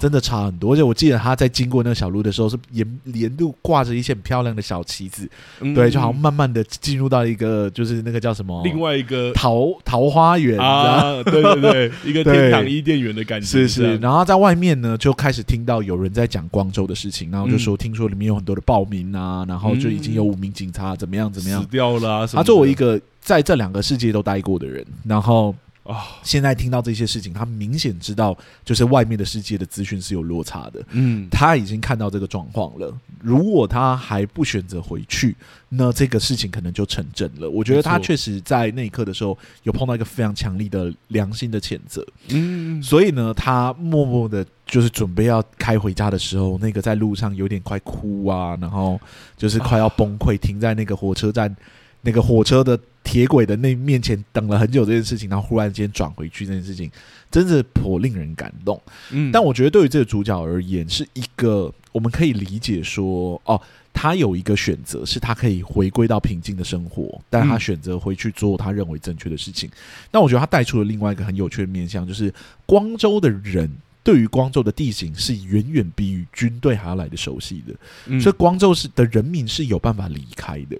[0.00, 0.72] 真的差很多。
[0.72, 5.28] 而且我记得他在经过那个小路的时候，是沿沿路挂着一些很漂亮的小旗子，
[5.74, 13.46] 对，就好像慢慢的进入到一个就是那个叫什么另外一个桃桃花源啊，对对对，一个 天堂伊甸园的感觉。
[13.46, 20.05] 是是，然后在外面呢，就开始听到有人在讲光州的事情，然后就说听说里面有很多的暴民啊，然后就已经。
[20.14, 21.32] 有五名警察怎么样？
[21.32, 21.62] 怎么样？
[21.62, 22.26] 死掉了啊！
[22.26, 25.54] 他作为一个在这两个世界都待过的人，然后
[25.86, 30.84] 啊，现在听到这些事情，他明显知道，就是外面的世界的资讯是有落差的。
[30.90, 32.92] 嗯，他已经看到这个状况了。
[33.20, 35.36] 如果他还不选择回去，
[35.68, 37.48] 那这个事情可能就成真了。
[37.48, 42.06] 我觉得他确实在那一刻的时候，有碰到一个非常强力的良心的谴责。
[42.28, 44.46] 嗯，所以呢，他默默的。
[44.66, 49.00] 就是准备要开回家的时候，那个在路上有点快哭啊，然后
[49.36, 51.56] 就是快要崩溃，停在那个火车站，
[52.02, 56.90] 那个火车的铁轨的那面前等了很久这件事情，然后忽然间转回去这件事情，
[57.30, 58.82] 真是颇令人感动。
[59.12, 63.58] 嗯，但我觉得对于这个主角而言，是一个我们可以理解说，哦，
[63.92, 69.70] 他有一个选择，是他可以回归到平静的生活，但他选择回去做他认为正确的事情。
[70.10, 72.34] 那我觉得他带出了另外一个很有趣的面向，就是
[72.66, 73.70] 光州的人。
[74.02, 77.74] 对于光州的地形是远远比于军队还要来的熟悉的，
[78.06, 80.78] 嗯、所以光州是的人民是有办法离开的。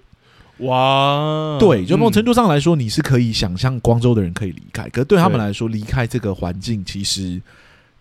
[0.59, 7.41] 哇，对，就某种程度上来说，你是可以想象光州的人可以离开，可是对他们来说，离开这个环境其实。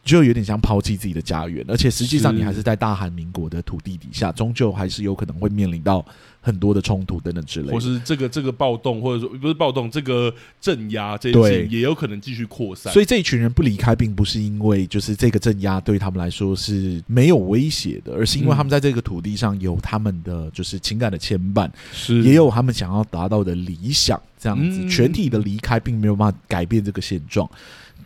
[0.07, 6.03] 就有点像抛弃自己的家园，而且实际上你还是在大韩民国的土地底下，终究还是有可能会面临到
[6.41, 12.93] 很多的冲突等等之类的，或是这个这个暴动，或者说不是暴动，这个镇压这些也有可能继续扩散。
[12.93, 24.21] 所以这一群人不离开，并不是因为就是这个镇压对他们来说是没有威胁的，而是因为他们在这个土地上有他们的就是情感的牵绊，是也有他们想要达到的理想。
[24.39, 27.49] 这样子，全体的离开并没有办法改变这个现状。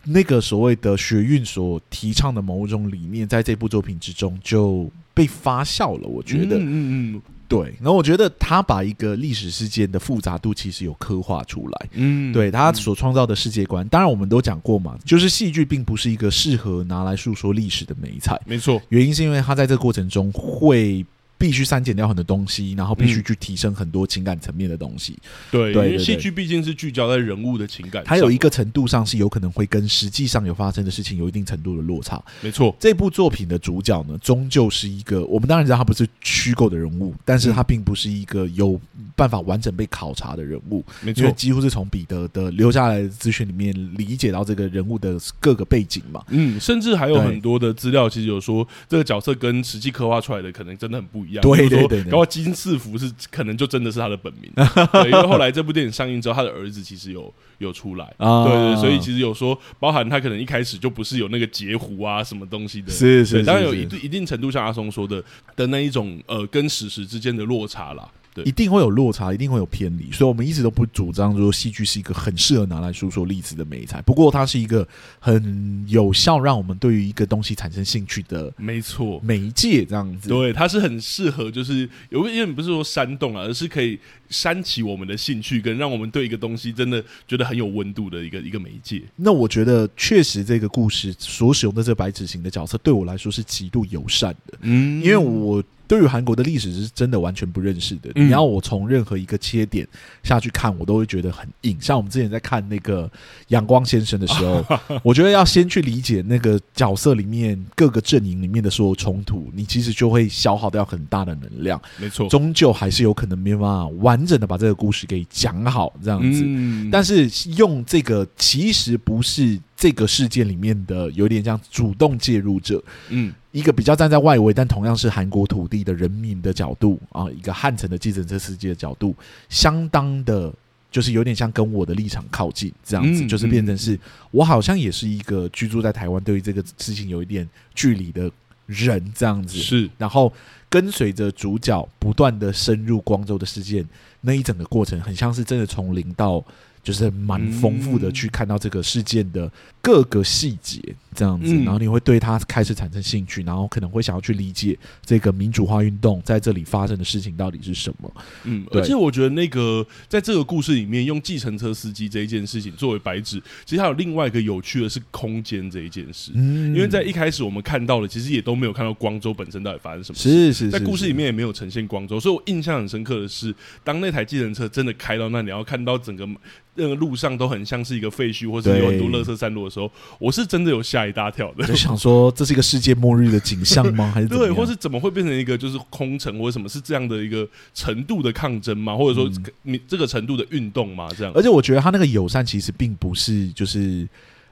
[0.03, 6.07] 那个所谓的学运所提倡的某种理念，在这部作品之中就被发酵了。
[6.07, 7.73] 我觉得，嗯嗯嗯，对。
[7.79, 11.89] 然后我觉得他把一个历史事件的复杂度其实有刻画出来。
[11.93, 18.39] 嗯，对他所创造的世界观，当然我们都讲过嘛，就是戏剧并不是一个适合拿来诉说历史的媒材。
[18.45, 21.05] 没错，原因是因为他在这个过程中会。
[21.41, 25.17] 必须删减掉很多东西，然后必须去提升很多情感层面的东西。
[25.49, 32.23] 对，对，因为戏剧毕竟是聚焦在人物的情感，它有一个程度上是有可能会跟实际上有发生的事情有一定程度的落差。
[32.41, 38.79] 没错，这部作品的主角呢，终究是一个我们当然知道他不是虚构的人物，但是他并不是一个有
[39.15, 40.85] 办法完整被考察的人物。
[41.01, 46.23] 没错，几乎是从彼得的留下来的资讯里面理解到这个人物的各个背景嘛。
[46.27, 51.30] 嗯，甚至还有很多的资料，其实有说这个角色跟实际刻画出来的可能真的很不一样。
[51.39, 54.51] 对对对，然后金四福是可能就真的是他的本名，
[54.91, 65.23] 对，因为后来这部电影上映之后，他的儿子其实有有出来， 啊、对，对对，所以其实有说，包含他可能一开始就不是有那个截胡啊什么东西的，是是，是，当然有一一定程度像阿松说的
[65.55, 68.09] 的那一种呃跟史实之间的落差啦。
[68.33, 74.01] 对，一定会有落差，一定会有偏离，所以我们一直都不主张说戏剧是一个很适合拿来诉说例子的美材。
[74.01, 74.87] 不过，它是一个
[75.19, 80.29] 很有效让我们对于一个东西产生兴趣的，没错，媒介这样子。
[80.29, 83.99] 对，它是很适合，就是有因为不是说煽动啊，而是可以
[84.31, 89.03] 煽起我们的兴趣，跟让我们对一个东西真的觉得很有温度的一个一个媒介。
[89.15, 94.57] 那我觉得，确实这个故事所使用的这个白纸型的角色，对我来说是极度友善的。
[94.61, 95.63] 嗯，因为我。
[95.87, 98.09] 对于韩国的历史是真的完全不认识的。
[98.15, 99.85] 你要我从任何一个切点
[100.23, 101.77] 下去看，我都会觉得很硬。
[101.81, 103.05] 像我们之前在看那个
[103.49, 104.65] 《阳光先生》的时候，
[105.03, 111.77] 我觉得要先去理解那个角色里面各个阵营里面的所有冲突，你其实就会消耗掉很大的能量。
[111.97, 116.45] 没错，终究还是有可能没办法完整的把这个故事给讲好这样子。
[116.91, 119.59] 但是用这个其实不是。
[119.81, 122.79] 这个事件里面的有点像主动介入者，
[123.09, 129.15] 嗯，一个比较站在外围，但同样是韩国土地的人民的角度啊，一个汉城的计程车司机的角度，
[129.49, 130.53] 相当的，
[130.91, 138.29] 就是有点像跟我的立场靠近这样子，就是变成是我好像也是一个居住在台湾，对于这个事情有一点距离的
[138.67, 140.31] 人这样子，是，然后
[140.69, 143.83] 跟随着主角不断的深入光州的事件，
[144.21, 146.43] 那一整个过程很像是真的从零到。
[146.83, 150.81] 就是蛮丰富的，去看到这个事件的各个细节，
[151.13, 158.11] 这样子，然后你会对他开始产生兴趣，然后可能会想要去理解这个民主化运动在这里发生的事情到底是什么。
[158.45, 166.31] 嗯，而且我觉得那个在这个故事里面，用计程车司机这一件事情作为白纸，其实还有另外一个有趣的是空间这一件事。
[166.33, 170.29] 嗯，因为在一开始我们看到的，其实也都没有看到光州本身到底发生什么事。
[170.29, 176.27] 是是，在故事里面也没有呈现光州，所以我印象很深刻的是，当那台计程车真的开到那里，然后看到整个。
[176.75, 181.65] 那个路上都很像是一个废墟，或者有很多垃圾散落的时候，我是真的有吓一大跳的。
[181.67, 184.09] 就想说，这是一个世界末日的景象吗？
[184.15, 188.95] 还是对，或是怎么会变成一个就是空城，或者什么是这样的一个程度的抗争吗？
[188.95, 189.29] 或者说
[189.63, 191.09] 你这个程度的运动吗？
[191.17, 191.33] 这样。
[191.35, 194.07] 而且我觉得他那个友善其实并不是就是。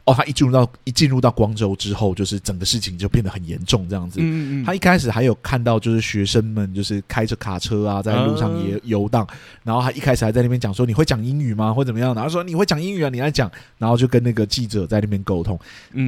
[0.09, 4.19] 哦，他一进入到一进入到光州之后，就是整个事情就变得很严重，这样子。
[4.21, 4.65] 嗯嗯。
[4.65, 9.27] 他一开始还有看到，就是学生们就是开着卡车啊，在路上也游荡，
[9.63, 11.71] 然后他一开始还在那边讲说：“你会讲英语吗？
[11.71, 15.59] 或怎么样？”然后说：“你会讲英语啊，你来讲。”然后就跟那个记者在那边沟通，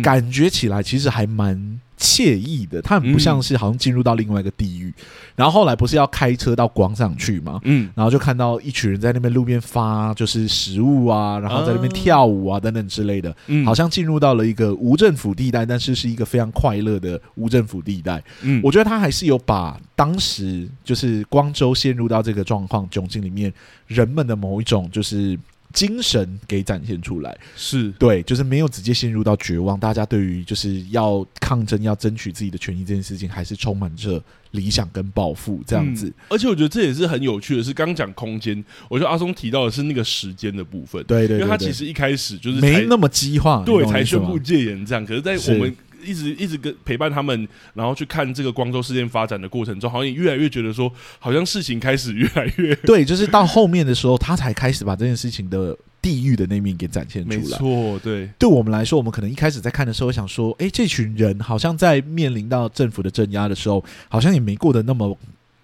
[0.02, 1.80] 感觉起来其实还蛮。
[2.02, 4.88] 惬意的，它很不像是好像进入到另外一个地狱。
[4.88, 4.94] 嗯、
[5.36, 7.62] 然后后来不是要开车到广场去嘛？
[7.64, 18.24] 嗯，然后就看到一群人在那边路边发就是食物啊，然后在那边跳舞啊等等之类的，嗯，好像进入到了一个无政府地带，但是是一个非常快乐的无政府地带。
[18.42, 23.54] 嗯，我觉得他还是有把当时就是光州陷入到这个状况窘境里面
[23.86, 25.38] 人们的某一种就是。
[25.74, 29.80] 精神给展现出来，是对，就是没有直接陷入到绝望。
[29.80, 36.08] 大家对于就是要抗争、要争取自己的权益这件事情，还是充满着理想跟抱负这样子。
[36.08, 41.04] 嗯，而且我觉得这也是很有趣的是，刚讲空间，我觉得阿松提到的是那个时间的部分。
[41.06, 45.06] 对对，对，对，因为他其实一开始就是没那么激化，对，才宣布戒严这样。
[45.06, 57.38] 可是，在我们一直一直跟陪伴他们，然后去看这个光州事件发展的过程中，好像也越来越觉得说，好像事情开始越来越对，就是到后面的时候，他才开始把这件事情的地狱的那面给展现出来。
[57.38, 65.18] 没错，对，对我们来说，我们可能一开始在看的时候想说，哎，这群人好像在面临到政府的镇压的时候，好像也没过得那么。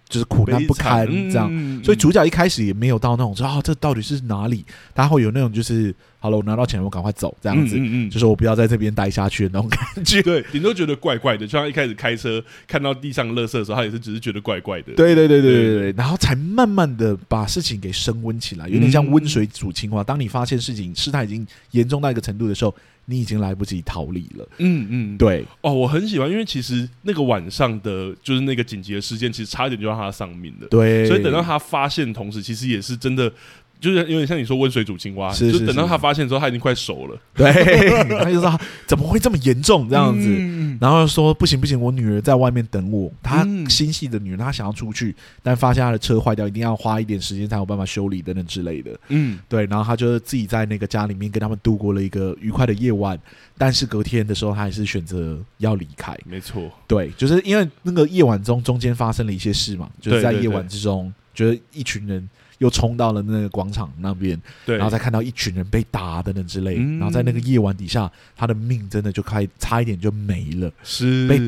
[0.08, 4.66] 就是苦难不堪这样，嗯、所以主角一开始也没有到那种说啊，这到底是哪里？
[4.96, 10.22] 他会有那种就是，好了，我拿到钱，我赶快走这样子，嗯嗯嗯、就是我不要在这边待下去的那种感觉。
[10.22, 14.94] 对，你都觉得怪怪的，就像一开始开车看到地上垃圾的时候，他也是只是觉得怪怪的。
[14.94, 20.04] 对对对对对对，对，然后才慢慢的把事情给升温起来，有点像温水煮青蛙。
[20.04, 22.74] 当你发现事情事态已经严重到一个程度的时候。
[23.08, 24.48] 你已经来不及逃离了。
[24.60, 25.44] 嗯嗯，对。
[25.62, 30.68] 哦，我很喜欢，因为其实那个晚上的，就是那个紧急的事件，其实差一点就让他丧命了。
[30.70, 31.06] 对。
[31.08, 33.32] 所以等到他发现，同时其实也是真的。
[33.80, 37.20] 就是有点像你说温水煮青蛙，是是是，就等到他发现之后，他已经快熟了。
[37.36, 37.52] 对，
[38.18, 48.92] 他就说怎么会这么严重这样子，嗯、然后说不行不行，我女儿在外面等我，她心细的女人，她想要出去，但发现她的车坏掉，一定要花一点时间才有办法修理等等之类的。
[49.10, 53.20] 嗯，对，然后他就自己在那个家里面跟他们度过了一个愉快的夜晚，
[53.58, 56.18] 但是隔天的时候，他还是选择要离开。
[56.26, 62.28] 没错，对，就是因为那个夜晚中中间发生了一些事嘛，就是在夜晚之中，觉得一群人。
[62.60, 71.28] 又冲到了那个广场那边，对，然后再看到一群人被打等等之类，嗯、然后在那个夜晚底下，他的命真的就开差一点就没了，是。
[71.28, 71.42] 被。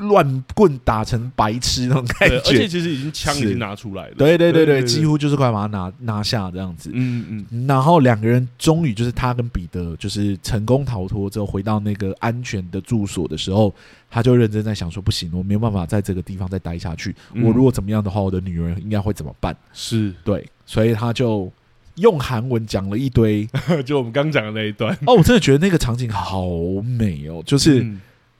[0.00, 6.90] 乱棍打成白痴那种感觉，而且其实已经枪已经拿出来了，对对对对，几乎就是快把他拿拿下这样子。
[6.92, 13.72] 嗯嗯，然后两个人终于就是他跟彼得就是成功逃脱之后回到那个安全的住所的时候，
[14.10, 17.14] 他就认真在想说：不行，我没有办法在这个地方再待下去。
[17.36, 19.56] 我如果怎么样的话，我的女儿应该会怎么办？
[19.72, 20.12] 是。
[20.24, 21.50] 对，所以他就
[21.96, 23.48] 用韩文讲了一堆，
[23.84, 24.92] 就我们刚讲的那一段。
[25.06, 26.46] 哦，我真的觉得那个场景好
[26.82, 27.86] 美哦，就是。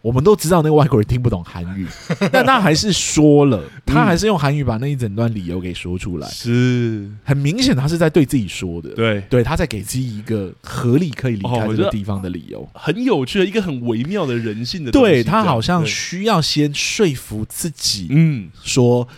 [0.04, 1.86] 我们都知道那个外国人听不懂韩语，
[2.30, 7.10] 但他还是说了，他还是用韩语把那一整段理由给说出来，是。
[7.24, 9.22] 很明显他是在对自己说的，对。
[9.30, 19.08] 对，他在给自己一个合理可以离开这个地方的理由，哦、很有趣的一个很微妙的人性的，对他好像需要先说服自己，嗯，说。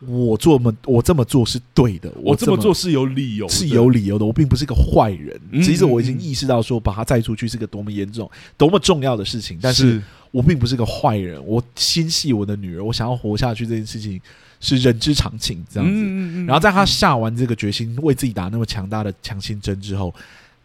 [0.00, 0.74] 我做么？
[0.84, 2.12] 我这么做是对的。
[2.16, 4.24] 我这么做是有理由，是有理由的。
[4.24, 5.40] 我并不是个坏人。
[5.62, 9.58] 其实我已经意识到，说把他载出去是个多么严重、多么重要的事情。
[9.62, 11.42] 但是我并不是个坏人。
[11.46, 14.20] 我心系我的女儿，我想要活下去这件事情
[14.60, 15.64] 是人之常情。
[15.70, 16.44] 这样子。
[16.44, 20.14] 然后在他下完这个决心，为自己打那么强大的强心针之后，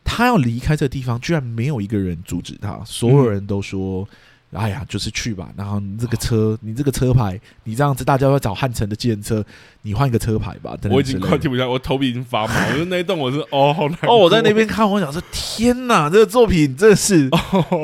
[0.04, 2.82] 他要离开这个地方，居然没有一个人阻止他。
[2.86, 4.06] 所有人都说。
[4.52, 5.50] 哎呀，就是去吧。
[5.56, 9.46] 然后你这个车，你这个车牌，你这样子，大家要找汉城的计程车，
[9.84, 10.76] 你换一个车牌吧。
[10.90, 12.54] 我已经快听不下，我头皮已经发麻。
[12.72, 14.18] 我就那一段，我是哦，好难哦。
[14.18, 17.30] 我在那边看，我想说，天哪，这个作品真的是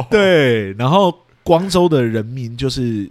[0.09, 0.73] 对。
[0.73, 3.07] 然后光州的人民就是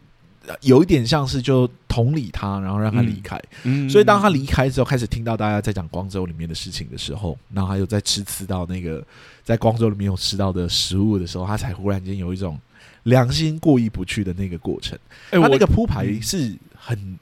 [0.63, 3.41] 有一点像是就同理他，然后让他离开。
[3.63, 9.01] 嗯，所以当他离开之后，开始听到大家在讲光州里面的事情的时候，然后还有在吃吃到那个
[9.45, 12.59] 在光州里面有吃到的食物的时候，他才忽然间有一种。
[13.05, 14.99] 良心过意不去的那个过程，
[15.31, 17.19] 哎、欸，他那个铺排是很。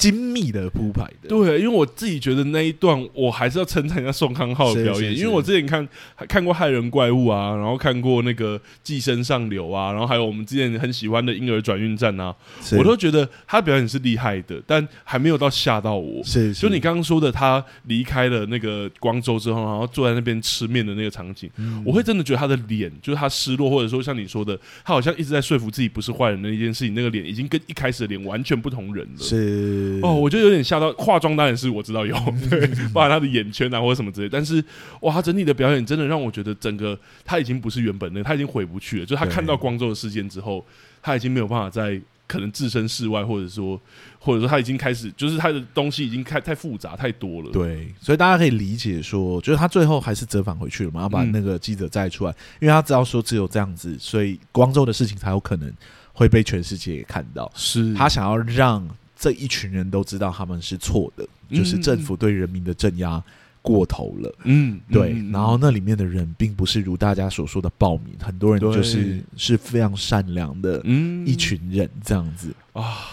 [0.00, 5.86] 精密的铺排的，对，因为我自己觉得那一段我还是要称赞一下宋康昊的表演，因为我之前看
[6.26, 12.34] 看过《害人怪物》啊，然后看过那个《寄生上流》啊，然后还有我们之前很喜欢的《婴儿转运站》啊，
[12.78, 16.24] 我都觉得他表演是厉害的，但还没有到吓到我。
[16.24, 21.50] 是，就你刚刚说的，他离开了那个光州之后，然后坐在那边吃面的那个场景，
[21.84, 29.20] 我会真的觉得他的脸，就是他失落，或者说像你说的，他好像一直在说服自己不是坏人的一件事情，那个脸已经跟一开始的脸完全不同人了。
[29.20, 29.89] 是。
[30.02, 30.92] 哦，我就有点吓到。
[30.92, 32.14] 化妆当然是我知道有，
[32.50, 34.28] 对，包含他的眼圈啊或者什么之类。
[34.28, 34.62] 但是，
[35.00, 39.06] 哇，他整体的表演真的让我觉得整个他已经不是原本的，他已经回不去了。
[39.06, 40.64] 就是他看到光州的事件之后，
[41.02, 43.80] 他已经没有办法再可能置身事外，或者说，
[44.18, 47.50] 或者说他已经开始，就是他的东西已经太太复杂太多了。
[47.50, 55.72] 对，所以大家可以理解说，就是他最后还是折返回去了嘛，要把那个记者载出来，因为他知道说只有这样子，所以光州的事情才有可能
[56.12, 57.50] 会被全世界看到。
[57.54, 58.88] 是他想要让。
[59.20, 63.22] 这一群人都知道他们是错的，就是政府对人民的镇压
[63.60, 64.34] 过头了。
[64.44, 65.12] 嗯，对。
[65.30, 70.82] 然后那里面的人并不是如大家所说的暴民，很多人就是是非常善良的，
[71.26, 73.10] 一群人这样子啊。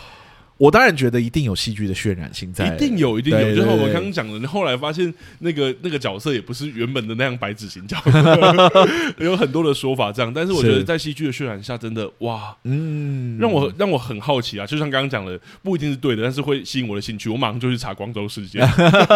[0.57, 3.55] 我当然觉得一定有戏剧的渲染性在，一定有，一定有。
[3.55, 8.83] 就像我刚刚讲的，后来发现那个那个角色也不是原本的那样白纸型角色，
[9.23, 10.33] 有很多的说法这样。
[10.33, 14.65] 但是我觉得在戏剧的渲染下，真的哇，嗯，让我让我很好奇啊。
[14.65, 17.29] 就像刚刚讲的，不一定是对的，但是会吸引我的兴趣。
[17.29, 18.67] 我马上就去查光州事件。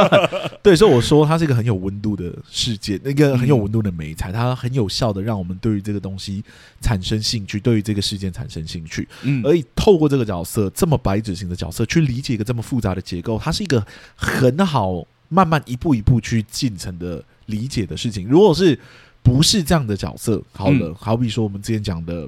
[0.61, 6.43] 对，所以我说它是一个很有温度的事件，那个很有温度的美材，它很有效的让我们对于这个东西
[6.81, 9.07] 产生兴趣，对于这个事件产生兴趣。
[9.23, 18.27] 嗯，而以透过这个角色这么白纸型的角色去理解一个这么复杂的结构，它是一个很好慢慢一步一步去进程的理解的事情。
[18.27, 18.77] 如果是
[19.23, 22.27] 不是这样的角色，好了，嗯、好比说我们之前讲的，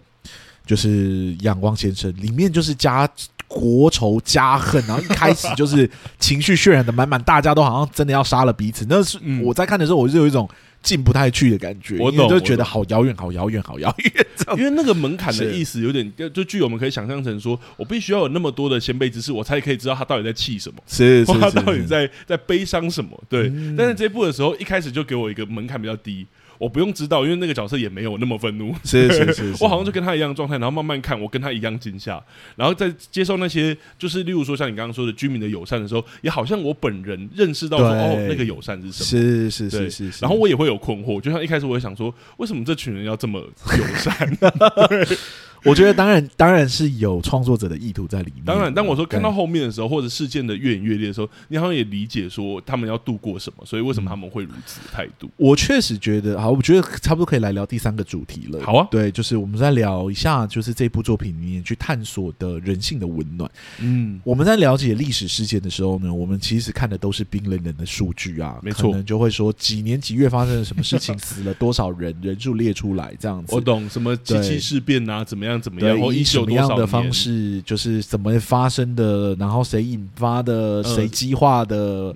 [0.65, 3.09] 就是仰光先生，里面就是加
[3.47, 5.89] 国仇家恨，然后一开始就是
[6.19, 8.85] 情绪渲染的满满，大家都好像真的要杀了彼此。
[8.89, 10.49] 那是我在看的时候，我就有一种。
[10.83, 14.25] 进不太去的感觉，我懂，就觉得好遥远，好遥远，好遥远。
[14.57, 23.11] 因为那个门槛的意思有点，就据我们可以想象成说，我必须要有那么多的先辈知识，我才可以知道他到底在气什么，是， 是，他到底在在悲伤什么。
[23.29, 26.27] 对，但是这一部的时候，一开始就给我一个门槛比较低。
[26.63, 28.73] 我不用知道，因为那个角色也没有那么愤怒。
[28.83, 32.23] 是是 是，我好像就跟他一样状态，然后慢慢看，我跟他一样惊吓，
[32.55, 39.05] 然后在接受那些，就是例如说像你刚刚说的居民的友善的时候，也好像我本人认识到说，哦，那个友善是什么？
[39.05, 40.13] 是是是是。
[40.21, 44.37] 然后我也会有困惑，就像一开始我也想说，为什么这群人要这么友善？
[44.89, 45.17] 对。
[45.63, 48.43] 我觉得当然当然是有创作者的意图在里面。
[48.45, 55.29] 当然，当我说看到后面的时候，或者事件的越演越烈的时候，你好像也理解说他们要度过什么，所以为什么他们会如此态度？
[55.37, 58.61] 我确实觉得，好，我觉得差不多可以来聊第三个主题了。
[58.63, 63.49] 好啊，对，就是我们再聊一下，就是这部作品里面去探索的人性的温暖。
[63.79, 73.55] 嗯，我们在了解历史事件的时候呢，我们其实看的都是冰冷冷的数据啊，没错，可能就会说几年几月发生了什么事情， 死了多少人，人数列出来这样子。
[73.55, 82.15] 我懂什么七七事变啊，怎么样怎么样，或什么样的方式，就是怎么发生的，然后谁引发的，谁激化的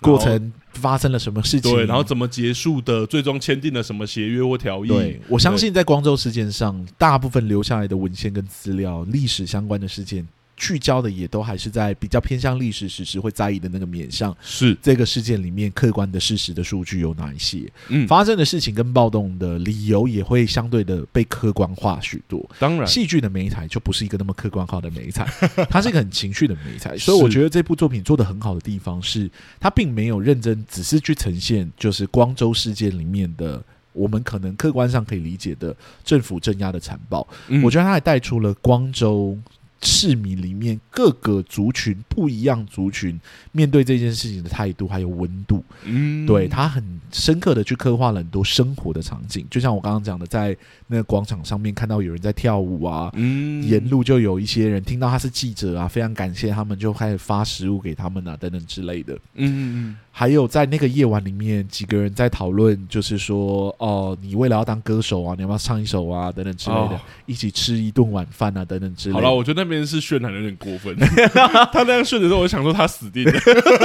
[0.00, 4.88] 过程，发生了什么事情，对，然后怎么结束的，最终签订了什么协约或条约。
[4.88, 10.26] 对，我相信在光州事件上，大部分留下来的文献跟资料，历史相关的事件。
[10.58, 17.70] 聚焦的也都还是在比较偏向历史史实会在意的那个面向，是这个事件里面客观的事实的数据有哪一些？
[17.88, 22.44] 嗯，发生的事情跟暴动的理由也会相对的被客观化许多。
[22.58, 25.24] 当然，戏剧的媒材就不是一个那么客观化的媒材，
[25.70, 26.98] 它是一个很情绪的媒材。
[26.98, 29.30] 所以我觉得这部作品做的很好的地方是，
[29.60, 37.26] 它并没有认真只是去呈现就是光州事件里面的我们可能客观上可以理解的政府镇压的残暴。
[37.46, 39.38] 嗯，我觉得它还带出了光州。
[39.80, 43.18] 市民里面各个族群不一样，族群
[43.52, 50.56] 面对这件事情的态度还有温度，嗯，对，他很深刻的去刻画了很多生活的场景，就像我刚刚讲的，在
[50.86, 59.96] 那个广场上面看到有人在跳舞啊，嗯，沿路就有一些人听到他是记者啊，非常感谢他们，就开始发食物给他们啊，等等之类的，嗯嗯。
[60.10, 69.20] 还有在那个夜晚里面，几个人在讨论，就是说，哦，你为了要当歌手啊，你要不要唱一首啊，等等之类的，哦、一起吃一顿晚饭啊，等等之类的。
[69.20, 70.96] 好了，我觉得那边是渲染有点过分。
[71.72, 73.32] 他那样渲的时候，我想说他死定了。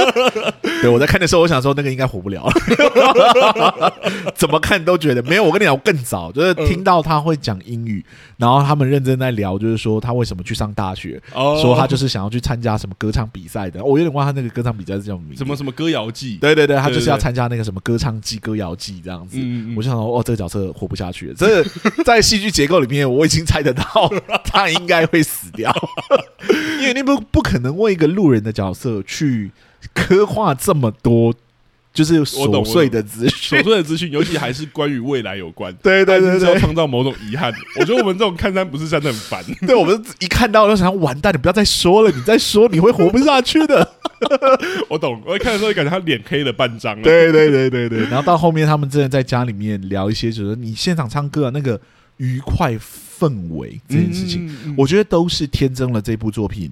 [0.82, 2.50] 对，我在看的时候，我想说那个应该活不了。
[4.34, 5.44] 怎么看都觉得没有。
[5.44, 8.04] 我跟你讲，我更早就是听到他会讲英语，
[8.36, 13.84] 然后他们认真在聊，就是说他为什么去上大学，哦、说他就是想要去参加什么歌唱比赛的。
[13.84, 15.38] 我有点忘他那个歌唱比赛是叫什么名字？
[15.38, 16.38] 什么什么歌谣季。
[16.40, 19.38] 对对对，他就是要参加那个什么歌唱季、歌谣季这样子。
[19.76, 21.34] 我就想说，哦，这个角色活不下去了。
[21.34, 21.62] 这
[22.04, 23.84] 在戏剧结构里面，我已经猜得到
[24.44, 25.73] 他应该会死掉，
[26.80, 29.50] 因为你不不可能为一个路人的角色去
[29.92, 31.34] 刻画这么多。
[31.92, 35.72] 就是琐碎的资讯，琐碎的资讯，尤其还是关于未来有关。
[35.80, 37.52] 对对对对，要创造某种遗憾。
[37.78, 39.44] 我觉得我们这种看山不是山的很烦。
[39.64, 43.88] 对，我们一看到就想完蛋，你不要再说了，你再说你会活不下去的。
[44.90, 47.00] 我懂，我一看的时候就感觉他脸黑了半张。
[47.00, 51.80] 对对对对对，然后到后面他们真的在家里面聊一些，就是你现场唱歌啊，那个
[52.16, 52.76] 愉快
[53.18, 56.70] 氛围这件事情，我觉得都是添增了这部作品。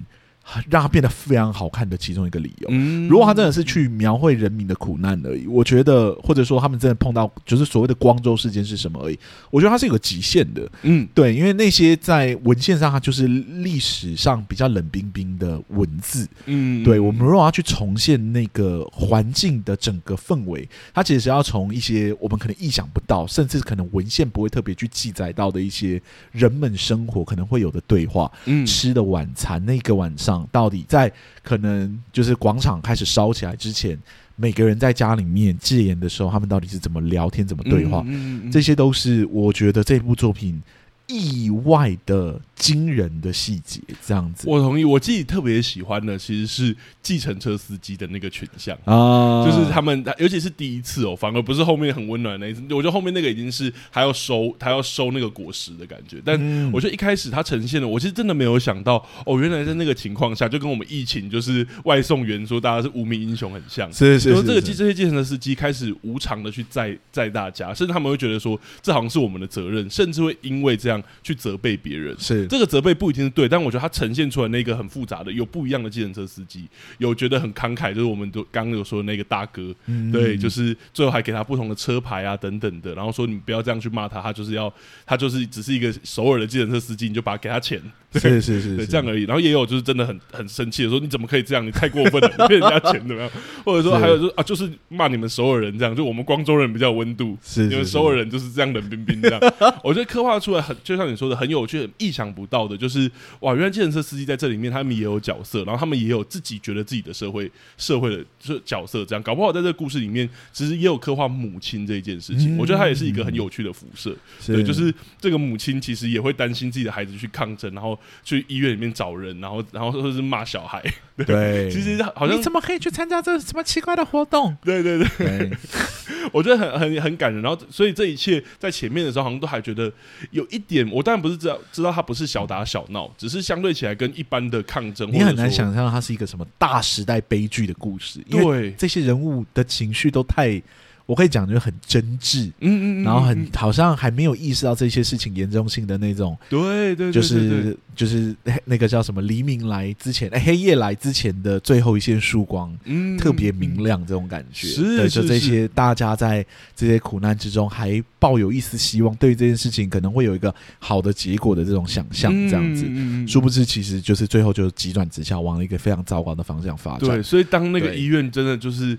[0.69, 2.67] 让它变得非常好看的其中一个理由。
[2.69, 9.17] 嗯，如果他真的是去描绘人民的苦难而已，我觉得，或者说他们真的碰到就是所谓的光州事件是什么而已，
[9.49, 10.69] 我觉得它是有个极限的。
[10.81, 16.27] 嗯，对，因为那些在文献上，它就是历史上比较冷冰冰的文字。
[16.45, 26.01] 嗯，对，我们如果要去重现那个环境的整个氛围，它其实是要从一些我们可能意想不到，甚至可能文献不会特别去记载到的一些
[26.33, 30.32] 人们生活可能会有的对话，嗯，吃的晚餐那个晚上。
[30.51, 31.11] 到底在
[31.43, 33.97] 可能就是广场开始烧起来之前，
[34.35, 38.05] 每个人在家里面戒严的时候，他们到底是怎么聊天、怎么对话？
[38.51, 40.61] 这些都是我觉得这部作品
[41.07, 44.47] 意外的惊人的细节，这样子。
[44.47, 52.61] 我同意，我自己特别喜欢的其实是计程车司机的那个群像啊，就是他们，尤其是第一次哦，反而不是后面很温暖的那一次。
[52.73, 56.21] 我觉得后面那个已经是还要收，他要收那个果实的感觉。
[56.23, 56.39] 但
[56.71, 63.91] 我觉得一开始他呈现的，我其实真的没有想到哦，原来在那个情况下，就跟我们疫情就是外送员说大家是无名英雄很像。
[63.91, 72.15] 是是是，是，这个计这些计程车司机开始无偿的去载载大家，甚至他们会觉得说这好像是我们的责任，甚至会因为这样去责备别人。
[72.19, 76.67] 是这个责备不一定是对，但我觉得他呈现出来那个很复杂的，有不一样的计程车司机，
[76.97, 84.73] 有觉得很慷慨，就是我们都刚刚有说的那个大哥，嗯、对，就是最后还给他不同的车牌啊等等的，然后说你不要这样去骂他，他就是要
[85.05, 87.81] 他就是只是一个首尔的计程车司机，你就把他给他钱，
[88.11, 89.23] 对是是是，对，这样而已。
[89.23, 93.29] 然后也有就是真的很很生气的说你怎么可以这样，你太过分了，你骗人家钱怎么样？
[93.65, 99.39] 或者说还有说啊，就是骂你们首尔人这样，就我们光州人比较有温度，是，是，是你们首尔人就是这样冷冰冰这样。
[99.83, 103.09] 我觉得刻画出来很，就像你说的很有趣，很意想不到的，就是
[103.39, 112.55] 哇，原来计程车司机在这里面他们也有角色，然后他们也有自己觉得自己的社会社会的就是角色，这样搞不好在这个故事里面其实也有刻画母亲这一件事情。
[112.55, 114.15] 嗯、我觉得他也是一个很有趣的辐射，
[114.45, 120.83] 对，就是这个母亲其实也会担心自己的孩子去抗争，然后去医院里面找人，然后然后或者是骂小孩。
[121.15, 124.55] 对，对 其实好像你怎么可以去参加这什么奇怪的活动？
[124.63, 125.51] 对 对对，对
[126.33, 127.41] 我觉得很很很感人。
[127.41, 129.91] 然后，所以这一切在前面的时候，好像都还觉得
[130.31, 130.72] 有一点。
[130.91, 138.23] 我当然不是知道知道他不是小打小闹，只是相对起来跟一般的抗争，你很难想象它是一个什么大时代悲剧的故事。
[138.27, 140.61] 因为这些人物的情绪都太。
[141.05, 148.33] 我可以讲，就是很真挚，嗯嗯嗯，然后很好像还没有意识到这些事情严重性的那种，对对，就是就是
[148.63, 156.45] 那个叫什么黎明来之前，黑夜来之前的最后一线曙光，嗯，特别明亮这种感觉，是，对，就这些大家在
[156.75, 162.85] 这些苦难之中还抱有一丝希望，对于这件事情可能会有一个好的结果的这种想象，这样子，
[163.27, 167.09] 殊不知其实就是最后就急转直下，往一个非常糟糕的方向发展。
[167.09, 168.97] 对，所以当那个医院真的就是。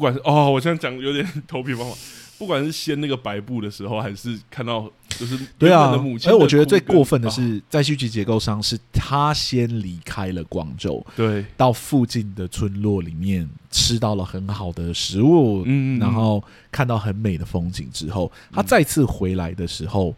[0.00, 1.92] 不管是哦，我现在讲有点 头皮发麻。
[2.38, 5.92] 不管是掀那个白布的时候，还是看到就是对啊，
[6.26, 16.42] 而我觉得最过分的是，在剧情结构上，是他先离开了广州，对，到附近的村落里面吃到了很好的食物，嗯，然后
[16.72, 20.16] 看到很美的风景之后，他再次回来的时候，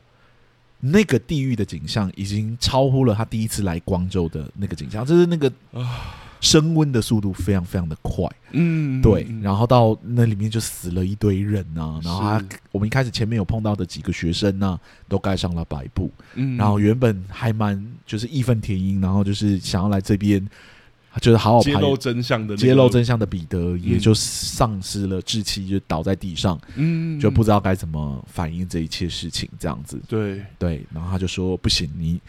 [0.78, 6.18] 那个地狱的景象已经超乎了他第一次来光州的那个景象，就是那个啊。
[6.42, 20.44] 升温的速度非常非常的快，嗯，对，然后到那里面就死了一堆人呐、啊，然后他我们一开始前面有碰到的几个学生呢、啊，都盖上了白布，嗯，然后原本还蛮就是义愤填膺，然后就是想要来这边，
[21.20, 30.42] 就是好好揭露真相的、那个、揭露真相的彼得，也就丧失了志气，就倒在地上，嗯，就不知道该怎么反映这一切事情，这样子，对。
[30.58, 32.20] 对，然后他就说不行，你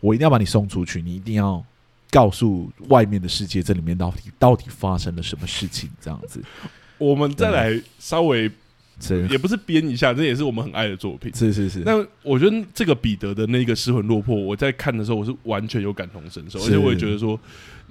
[0.00, 1.62] 我一定要把你送出去，你一定要。
[2.10, 5.88] 告诉外面的世界，这里面到底到底发生了什么事情？
[6.00, 6.42] 这样子，
[6.98, 8.50] 我们再来稍微，
[9.30, 11.32] 也不是编一下，这也是我们很爱的作品。
[11.34, 11.80] 是是是。
[11.80, 17.38] 那我觉得这个彼得的那个失魂落魄，我在看的时候，我是完全有感同身受，而且我也觉得说。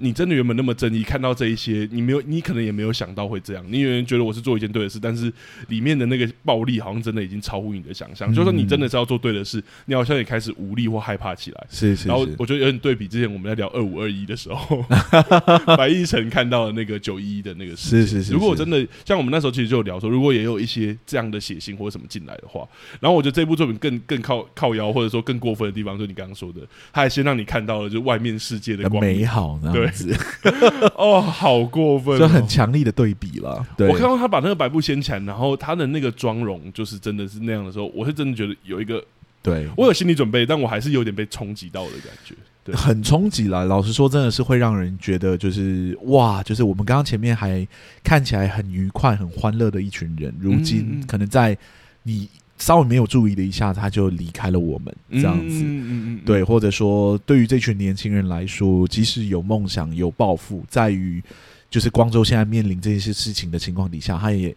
[0.00, 3.64] 你真的原本那么正义，看到这一些，你没有，你可能也没有想到会这样。
[3.68, 5.32] 你原本觉得我是做一件对的事，但是
[5.68, 8.32] 里面的那个暴力好像真的已经超乎你的想象。
[8.32, 11.66] 嗯、就说你真的是要做对的事，你好像也开始无力或害怕起来。
[11.68, 12.08] 是是是。
[12.08, 14.84] 然后我觉得有点对比之前我们在聊二五二一的时候，
[15.76, 18.02] 白亦晨看到的那个九一一的那个事。
[18.02, 18.32] 是是是。
[18.32, 22.66] 如果我真的像我们那时候其实就有聊说，如果也有一些这样的血腥或者什么进来的话，
[23.00, 26.60] 然后我觉得这部作品更更靠靠腰，或者说更过分的地方，就是你刚刚说的，
[26.92, 30.14] 他还先让你看到了就外面世界的光美好那样子。
[30.96, 32.18] 哦，好过分，哦！
[32.18, 33.66] 就很强力的对比了。
[33.76, 39.02] 对，我看到他把那个白布掀起来，然后他的那个妆容就是真的是那样的时候，我是真的觉得有一个，
[39.42, 42.34] 对我有心理准备，但我还是有点被冲击到的感觉。
[42.64, 43.64] 对，很冲击啦。
[43.64, 47.66] 老实说，真的是会让人觉得就是哇，就是我们刚刚前面还
[48.04, 51.56] 看起来很愉快、很欢乐的一群人，如今可能在
[52.02, 52.28] 你。
[52.60, 61.22] 稍微没有注意的一下，他就离开了我们，这样子，嗯嗯嗯、对，或者说，对于这群年轻人来说，即使有梦想、有抱负，在于
[61.70, 64.54] 就是光州现在面临这些事情的情况底下，他也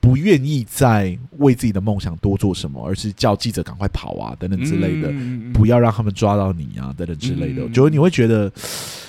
[0.00, 7.66] 不愿意再为自己的梦想多做什么，而是叫记者赶快跑啊，等等之类的，嗯、不要让他们抓到你啊，等等之类的。
[7.70, 8.52] 就、嗯、你会觉得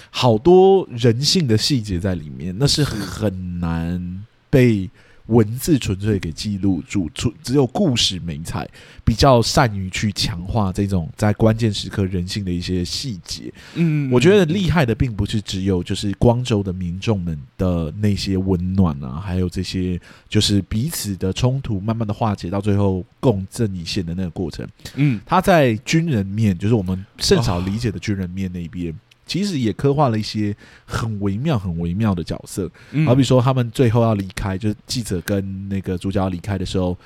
[0.09, 4.89] 好多人性的细节在里面，那是很难被。
[5.27, 8.67] 文字纯粹给记录住，只只有故事没才
[9.03, 13.53] 比较善于去强化这种在关键时刻人性的一些细节。
[13.75, 24.67] 嗯，我觉得厉害的并不是只有就是光州的民众们的那些温暖啊，还有这些就是彼此的冲突慢慢的化解到最后共振一线的那个过程。
[24.95, 28.93] 嗯，他在军人面，就是我们甚少理解的军人面那边。
[29.25, 30.53] 其实也刻画了一些
[30.85, 32.69] 很微妙、很微妙的角色，
[33.05, 36.97] 好比说他们最后要离开，就是记者跟那个主角要离开的时候，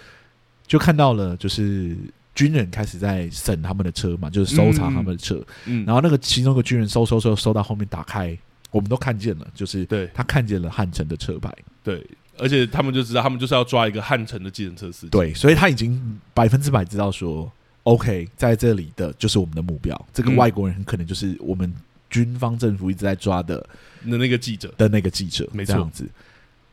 [0.66, 1.95] 就看到了，就是
[2.34, 5.39] 军人开始在审他们的车嘛，就是搜查他们的车，
[5.86, 8.36] 然后那个其中一个军人搜搜搜搜到后面打开，
[8.72, 10.09] 我们都看见了，就是对。
[10.13, 11.53] 他看见了汉城的车牌，
[11.84, 12.03] 对，
[12.39, 17.51] 而且他们就知道他们就是要抓一个汉城的计程车司机，对，所以他已经百分之百知道说
[17.84, 21.72] ，OK，在这里的就是我们的目标，这个外国人很可能就是我们。
[22.24, 23.57] 军方政府一直在抓的
[24.09, 26.07] 的那个记者的那个记者，没错，这样子。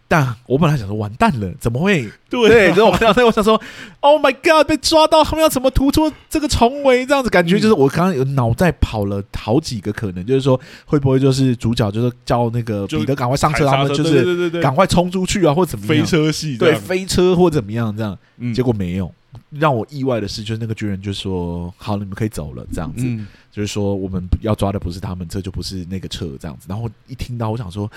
[0.07, 2.07] 但我本来想说，完蛋了，怎么会？
[2.29, 3.61] 对，对，然后我看到 我想说
[4.01, 7.07] ，Oh my God，被抓到，他们要怎么突出这个重围？
[7.07, 15.97] 这样子感觉就是我刚刚有脑袋跑了好几个可能，就是说会不会就是主角就是叫那个彼得赶快上车，他们就是赶快冲出去啊，或怎么样？
[16.05, 18.17] 飞车戏，对，飞车或怎么样这样？
[18.55, 19.11] 结果没有。
[19.51, 26.67] 让我意外的是，就是那个军人就说：“好，你们可以走了。”这样子，嗯、就是说我们要抓的不是他们，这就不是那个车这样子。
[26.69, 27.91] 然后一听到，我想说：“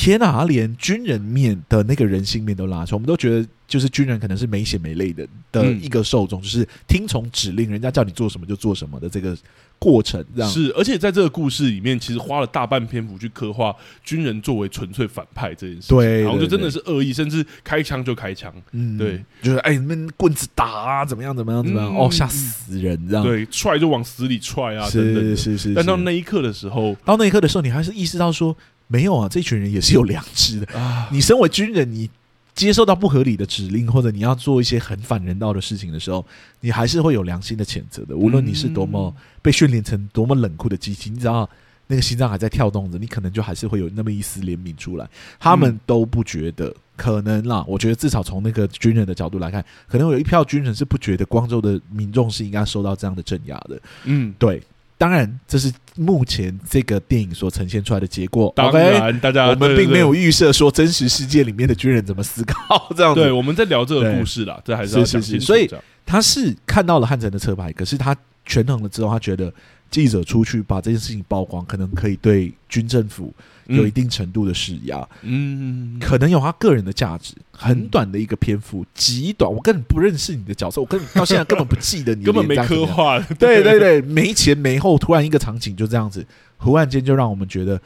[0.00, 0.32] 天哪！
[0.32, 9.36] 他连军人面的那个人性面都拉出来，我们都觉得就是军人可能是没血没泪的的一个受众，嗯、就是听从指令，人家叫你做什么就做什么的这个。”
[9.80, 13.74] 过程这样是，而且在这个故事里面，其实花了大半篇幅去刻画
[14.04, 15.96] 军人作为纯粹反派这件事情。
[15.96, 18.52] 对，然后就真的是恶意，甚至开枪就开枪。
[18.72, 21.96] 嗯，对，就是哎，你们棍子打啊，怎么样，怎么样，怎么样？
[21.96, 23.24] 哦，吓死人，这样。
[23.24, 25.72] 对，踹就往死里踹啊，是是是是。
[25.74, 28.54] 但到那一刻的时候，到那一刻的时候，你还是意识到说，
[28.90, 31.08] 没有啊，这群人也是有良知的啊。
[31.10, 32.10] 你身为军人，你。
[32.52, 36.22] 接受到不合理的指令，或者你要做一些很反人道的事情的时候，
[36.60, 38.14] 你还是会有良心的谴责的。
[38.14, 41.48] 无论你是多么被训练成多么冷酷的机器，你只要
[41.86, 45.08] 那个心脏还在跳动着，你可能就还是会有那么一丝怜悯出来。
[45.38, 47.64] 他们都不觉得可能啦。
[47.66, 53.80] 我觉得至少从那个军人的角度来看，可能有一票军人是不觉得光州的民众是应该受到这样的镇压的。
[54.04, 54.60] 嗯，对。
[55.00, 58.52] 当然，这是目前这个电影所呈现出来的结果。
[58.54, 63.22] 当然，大家我们并没有预设说真实世界里面的军人怎么思考 这样子。
[63.22, 65.46] 对，我们在聊这个故事啦，这还是要讲清楚。
[65.46, 65.66] 所以
[66.04, 69.50] 他是看到了汉城的车牌，可是他权衡了之后，他觉得
[69.90, 73.32] 记者出去把这件事情曝光，可能可以对军政府。
[73.66, 77.34] 有一定程度的施压，嗯，可能有他个人的价值。
[77.52, 83.20] 很短的一个篇幅，极短，我根本不认识你的角色，我根本到现在根本不记得你， 根本没刻画。
[83.38, 87.78] 对 对对，没前没后，突然一个场景就这样子，忽然间就让我们觉得，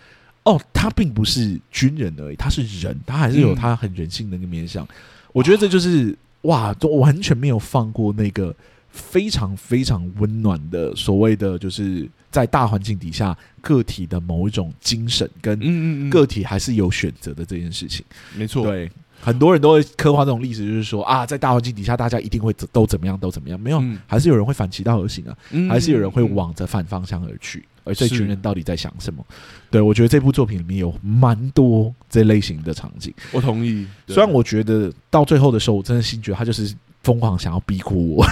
[0.45, 4.87] 哦，他并不是军人而已，他是人，他还是有他很人性的那个面向。
[5.33, 8.55] 我觉得这就是哇，都完全没有放过那个
[8.95, 12.09] 非常非常温暖的所谓的就是。
[12.35, 18.05] 在大环境底下，个体的某一种精神跟个体还是有选择的这件事情，
[18.37, 18.67] 没错。
[18.67, 18.91] 对，
[19.21, 23.61] 很多人都会刻画这种例子，就是说啊，在大环境底下，大家一定会都怎么样，都怎么样。
[23.61, 25.37] 没有，还是有人会反其道而行啊，
[25.69, 27.65] 还是有人会往着反方向而去。
[27.85, 29.25] 而这群人到底在想什么？
[29.71, 33.15] 对，我觉得这部作品里面有蛮多这类型的场景。
[33.31, 33.87] 我同意。
[34.09, 36.75] 虽然我觉得到最后的时候，我真的心觉得他就是。
[37.05, 38.27] 疯狂想要逼哭我，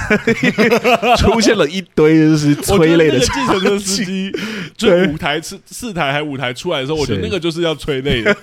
[1.18, 4.32] 出现了一堆就是催泪的计程车司机，
[4.76, 8.34] 就五台四四台还五台出来的时候，我觉得那个就是要催泪的，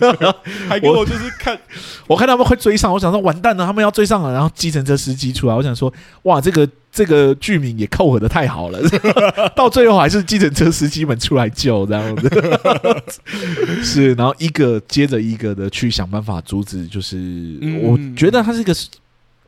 [0.69, 1.59] 还给我就是看，
[2.05, 5.91] 我看他们会追上，我想说完蛋了，他们要追上了，然后计程车司机出来，我想说
[6.23, 8.79] 哇，这个这个剧名也扣合的太好了，
[9.55, 12.29] 到最后还是计程车司机们出来救这样子，
[13.83, 17.17] 是，然后一个接着一个的去想办法阻止，就是
[17.81, 18.75] 我觉得他是一个。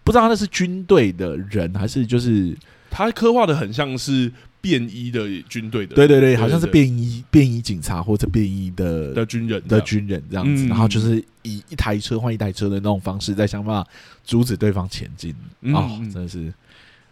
[0.04, 2.58] 不知道那是军队的人还是就是
[2.90, 13.90] 他刻画的很像是便衣的军队的，对对对，好像是便衣便衣警察或者便衣的的军人的军人这样子，然后就是以一台车换一台车的那种方式在想办法
[14.24, 15.34] 阻止对方前进。
[15.74, 16.54] 哦，真的是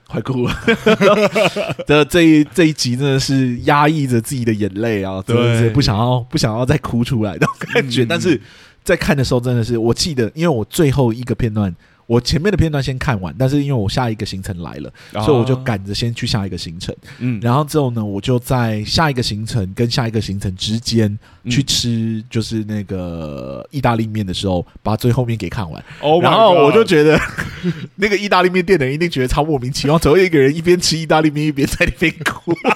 [0.08, 0.56] 快哭了！
[1.88, 8.06] 的 这一这一集真的是压抑着自己的眼泪啊，真的是不想要不想要再哭出来的感觉。
[8.06, 8.40] 但是
[8.84, 11.76] 在看的时候，真的是我记得，因为我最后一个片段。
[12.10, 14.92] 我前面的片段先看完，但是因为我下一个行程来了，
[15.24, 16.96] 所以我就赶着先去下一个行程。
[17.20, 21.16] 嗯，然后之后呢，我就在下一个行程跟下一个行程之间
[21.52, 25.86] 去吃，就是那个意大利面的时候，把最后面给看完。
[26.24, 27.16] 然后我就觉得，
[27.98, 32.52] 那个意大利面店的人一定觉得超莫名其妙，总有一个人一边吃意大利面一边在那边哭。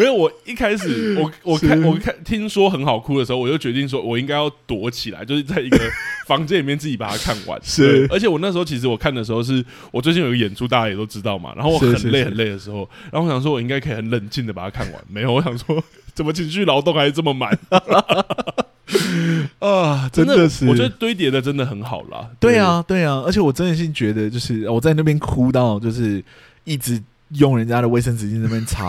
[0.00, 5.78] 没有，我一开始我我看我看听说很好哭的时候，我就决定说我应该要躲起来，就是在一个
[6.26, 7.60] 房间里面自己把它看完。
[7.62, 11.52] 是，而且我那时候其实我看的时候是我最近有个演出，大家也都知道嘛。
[11.54, 15.04] 然后我很累很累的时候，然后我想说我应该可以很冷静的把它看完。
[15.06, 15.84] 没有，我想说
[16.14, 17.58] 怎么情绪劳动还是这么满
[19.60, 20.08] 啊！
[20.10, 22.30] 真的是，我觉得堆叠的真的很好啦。
[22.40, 26.24] 对啊，对啊，而且我真的是觉得，就是我在那边哭到就是
[26.64, 27.02] 一直。
[27.34, 28.88] 用人家的卫生纸巾在那边擦，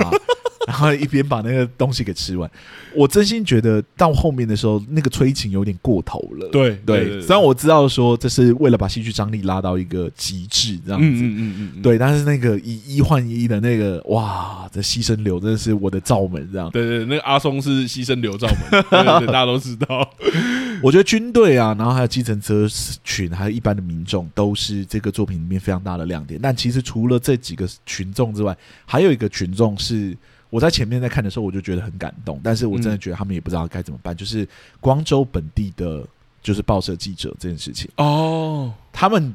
[0.71, 2.49] 然后一边把那个东西给吃完。
[2.95, 6.47] 我真心觉得到后面的时候，那个催情有点过头了。
[6.49, 11.07] 对对，虽然我知道说这是为了把戏剧张力拉到一个极致，这样子。
[11.07, 16.69] 嗯嗯嗯对，但是那个以一换一的那个，哇，这牺牲流真的是我的罩门，这样。
[16.71, 20.09] 对对，那个阿松是牺牲流罩门， 对对对，大家都知道。
[20.81, 22.65] 我觉得军队啊，然后还有计程车
[23.03, 26.39] 群，还有一般的民众，都是这个作品里面非常大的亮点。
[26.41, 30.17] 但其实除了这几个群众之外，还有一个群众是
[30.51, 32.39] 我在前面在看的时候，我就觉得很感动。
[32.43, 34.13] 但是我真的觉得他们也不知道该怎么办。
[34.13, 34.47] 嗯、就是
[34.79, 36.05] 光州本地的，
[36.43, 39.33] 就是报社记者这件事情哦，他们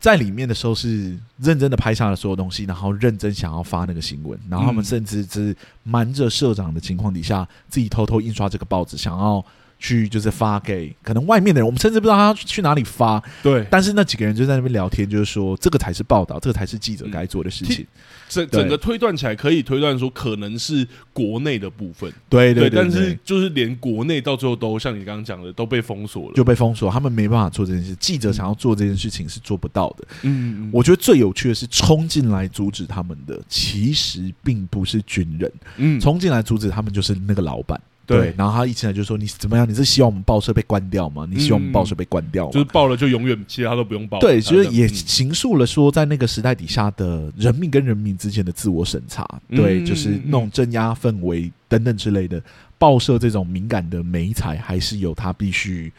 [0.00, 5.54] 在里面的时候是认真的拍下了所有东西，然后认真想要发那个新闻，然后他们甚至是
[5.84, 9.44] 瞒着社长的情况底下，自己偷偷印刷这个报纸，想要。
[9.82, 13.20] 去就是发给可能外面的人，我们甚至不知道他去哪里发。
[13.42, 17.84] 对，但是那几个人就在那边聊天，就是说这个才是报道，这个才是记者该做的事情。
[18.28, 22.08] 整、嗯、整个推断起来，可以推断说可能是国内的部分。
[22.28, 27.92] 对对对，对，但是就是连国内到最后都像你刚刚讲的都被封锁了，就被封锁，他们没办法做这件事。
[27.96, 30.06] 记者想要做这件事情是做不到的。
[30.22, 35.52] 嗯，我觉得最有趣的是冲进来阻止他们的，其实并不是军人。
[35.78, 37.80] 嗯，冲进来阻止他们就是那个老板。
[38.04, 39.68] 对，然后他一进来就说：“你怎么样？
[39.68, 41.26] 你是希望我们报社被关掉吗？
[41.30, 42.50] 你希望我们报社被关掉吗？
[42.52, 52.42] 就是报了就永远其他都不用报。”对，其实也形塑了说，在那个时代底下的人民跟人民之间的自我审查，对，就是那种镇压氛围等等之类的。
[52.76, 55.92] 报社这种敏感的媒材，还是有他必须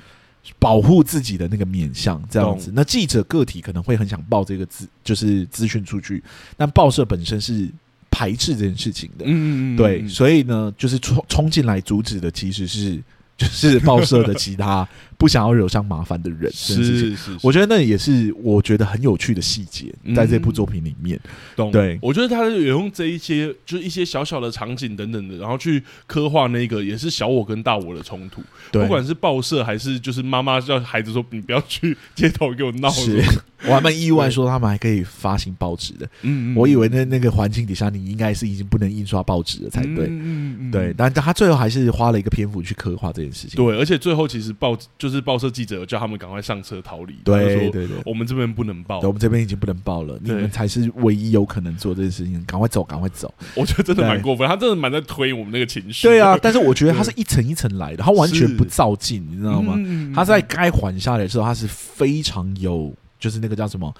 [0.59, 2.69] 保护自己的那个面向，这样子。
[2.75, 6.21] 那记者个体可能会很想报这个资，就是资讯出去，
[6.57, 7.69] 但报社本身是。
[8.13, 13.01] 排斥这件事情的，嗯嗯嗯，对，所以呢，就是冲冲进来阻止的，其实是
[13.35, 14.87] 就是报社的其他。
[15.23, 21.17] 不想要惹上麻烦的人，是是是，我觉得那也是我觉得很有趣的细节，在这部作品里面。
[21.55, 21.71] 懂？
[21.71, 28.41] 对，我觉得他有用这一些，就是一些小小的场景等等的，然后去刻画那个也是小我跟大我的冲突。
[28.73, 32.89] 不管是报社还是就是妈妈叫孩子说你不要去街头给我闹。
[32.89, 33.23] 是，
[33.65, 36.05] 我还蛮意外说他们还可以发行报纸的。
[36.23, 40.07] 嗯，我以为那那个环境底下你应该是已经不能印刷报纸了才对。
[40.07, 43.55] 嗯嗯，对，但他最后还是花了一个篇幅去刻画这件事情。
[43.55, 45.12] 对，而且最后其实报就是。
[45.13, 47.13] 是报社记者叫他们赶快上车逃离。
[47.23, 50.19] 对对对，我们这边不能报，我们这边已经不能报了。
[50.21, 53.33] 你们才是唯一有可能做这件事情，赶快走，赶快走。
[53.55, 56.07] 我觉得真的蛮过分，他真的蛮在推我们那个情绪。
[56.07, 59.77] 对啊，但是我觉得他是一层一层来的，他完全不照进，你知道吗？
[60.15, 63.93] 他在该缓下来的时候，他是非常有，就是那个叫什么？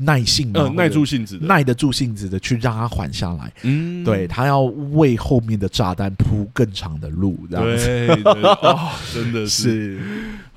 [0.00, 3.52] 耐性，嗯，耐住性子，耐得住性子的去让他缓下来。
[3.64, 7.84] 嗯，对，他要为后面的炸弹铺更长的路，这样子。
[7.84, 9.98] 对，对，哦，真的是。
[9.98, 10.00] 是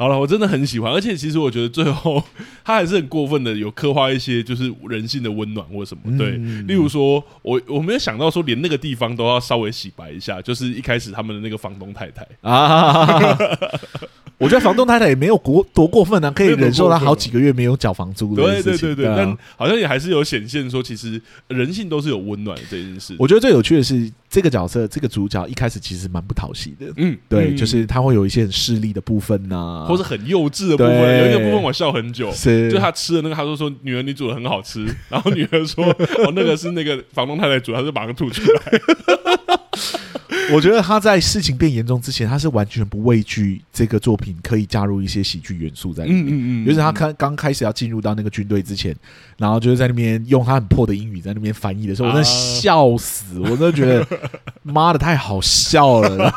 [0.02, 2.24] 好了，我真的很喜欢，而且其实我觉得最后
[2.66, 6.18] 他还是很过分的，有刻画一些就是人性的温暖或什么。
[6.18, 13.38] 对，嗯、例如说，我我没有想到说连那个地方都要稍微洗白一下，就是一开始他们的那个房东太太啊。
[14.42, 18.42] 我觉得房东太太也没有过多过分啊，可以忍受他好几个月没有缴房租的。
[18.42, 23.16] 对对对对，但好像也还是有显现说，其实人性都是有温暖的这件事。
[23.20, 26.88] 我觉得最有趣的是这个角色，这个主角一开始其实蛮不讨喜的。
[26.98, 31.20] 嗯，对，就是他会有一些很势利的部分呐，或是很幼稚的部分。
[31.20, 38.62] 有一个部分我笑很久，是就他吃的那个，他说说女儿你煮的很好吃， 然后女儿说哦那个是那个房东太太煮，他就把它吐出来。
[40.54, 46.26] 我觉得他在事情变严重之前，他是完全不畏惧这个作品可以加入一些喜剧元素在里面。
[46.26, 48.96] 嗯嗯嗯，就是他刚刚开始要进入到那个军队之前，
[49.42, 54.06] 然后就是在那边用他很破的英语在那边翻译的时候，我真的笑死，我真的觉得
[54.64, 56.34] 妈的太好笑了。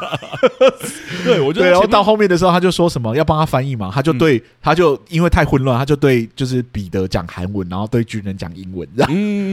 [1.25, 9.09] 对，我觉得然后到后面的时候，他就说什么要帮他翻译嘛，他就对他就因为太混乱，他就对就是彼得讲韩文，然后对军人讲英文，然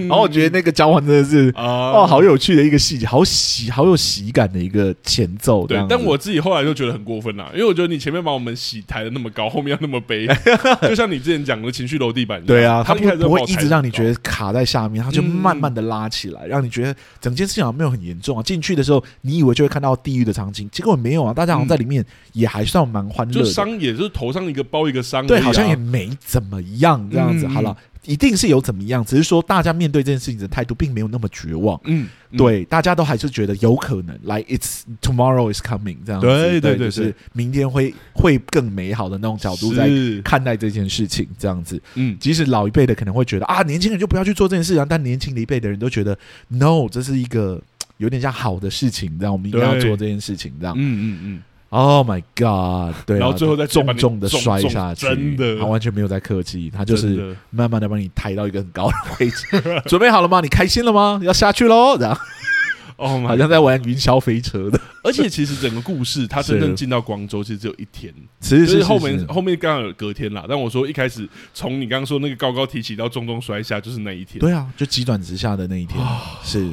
[0.10, 4.52] 后我觉得那个交换真的是哦，好有趣的一个细节，好喜好有喜感。
[4.52, 10.28] 的一个前奏，对，但我自己后来就觉得很过分啦，因为我觉得你前面把我们洗抬的那么高，后面要那么悲，
[10.84, 18.44] 就像你之前讲的情绪楼地板，对啊，他不不会一直让你觉得卡在下面，它就慢慢的拉起来，让你觉得整件事情好像没有很严重啊。
[18.44, 27.48] 进去的时候，你以为就会看到地狱的场景，结果没有啊，大家好像在里面也还算蛮欢乐，就伤也就是头上一个包一个伤，对，好像也没怎么样这样子。
[27.48, 27.76] 好了。
[28.06, 31.80] 一定是有怎么样，只是说大家面对这件事情的态度并没有那么绝望。
[31.84, 36.26] 嗯，嗯对，大家都还是觉得有可能，like it's tomorrow is coming 这样子。
[36.26, 39.88] 对对对，对，就是明天会会更美好的那种角度在
[40.24, 41.80] 看待这件事情，这样子。
[41.94, 47.62] 嗯，即使老一辈的可能会觉得啊，年轻人就不要去做这件事啊，但年轻的一辈的人都觉得 no，这是一个
[47.98, 50.74] 有点像好的事情，这样我们一定要做这件事情，这样。
[50.76, 51.44] 嗯嗯嗯。
[51.74, 52.94] Oh my god！
[53.06, 59.48] 对，然后最后再重重的摔下去，真的，他完全没有在客气，他就是慢慢的把你抬到一个很高的位置。
[59.88, 60.42] 准备好了吗？
[60.42, 61.22] 你开心了吗？
[61.24, 61.98] 要下去喽！
[61.98, 62.22] 然后，
[62.98, 64.78] 哦， 好像在玩云霄飞车的。
[65.02, 70.44] 而且其实整个故事，他真正进到广州其实只有一天，其实是后面后面刚好有隔天啦。
[70.50, 74.40] 但我说一开始从你刚刚说那个高高提起到重重摔下，就是那一天。
[74.40, 76.06] 对啊，就急转直下的那一天。
[76.44, 76.70] 是，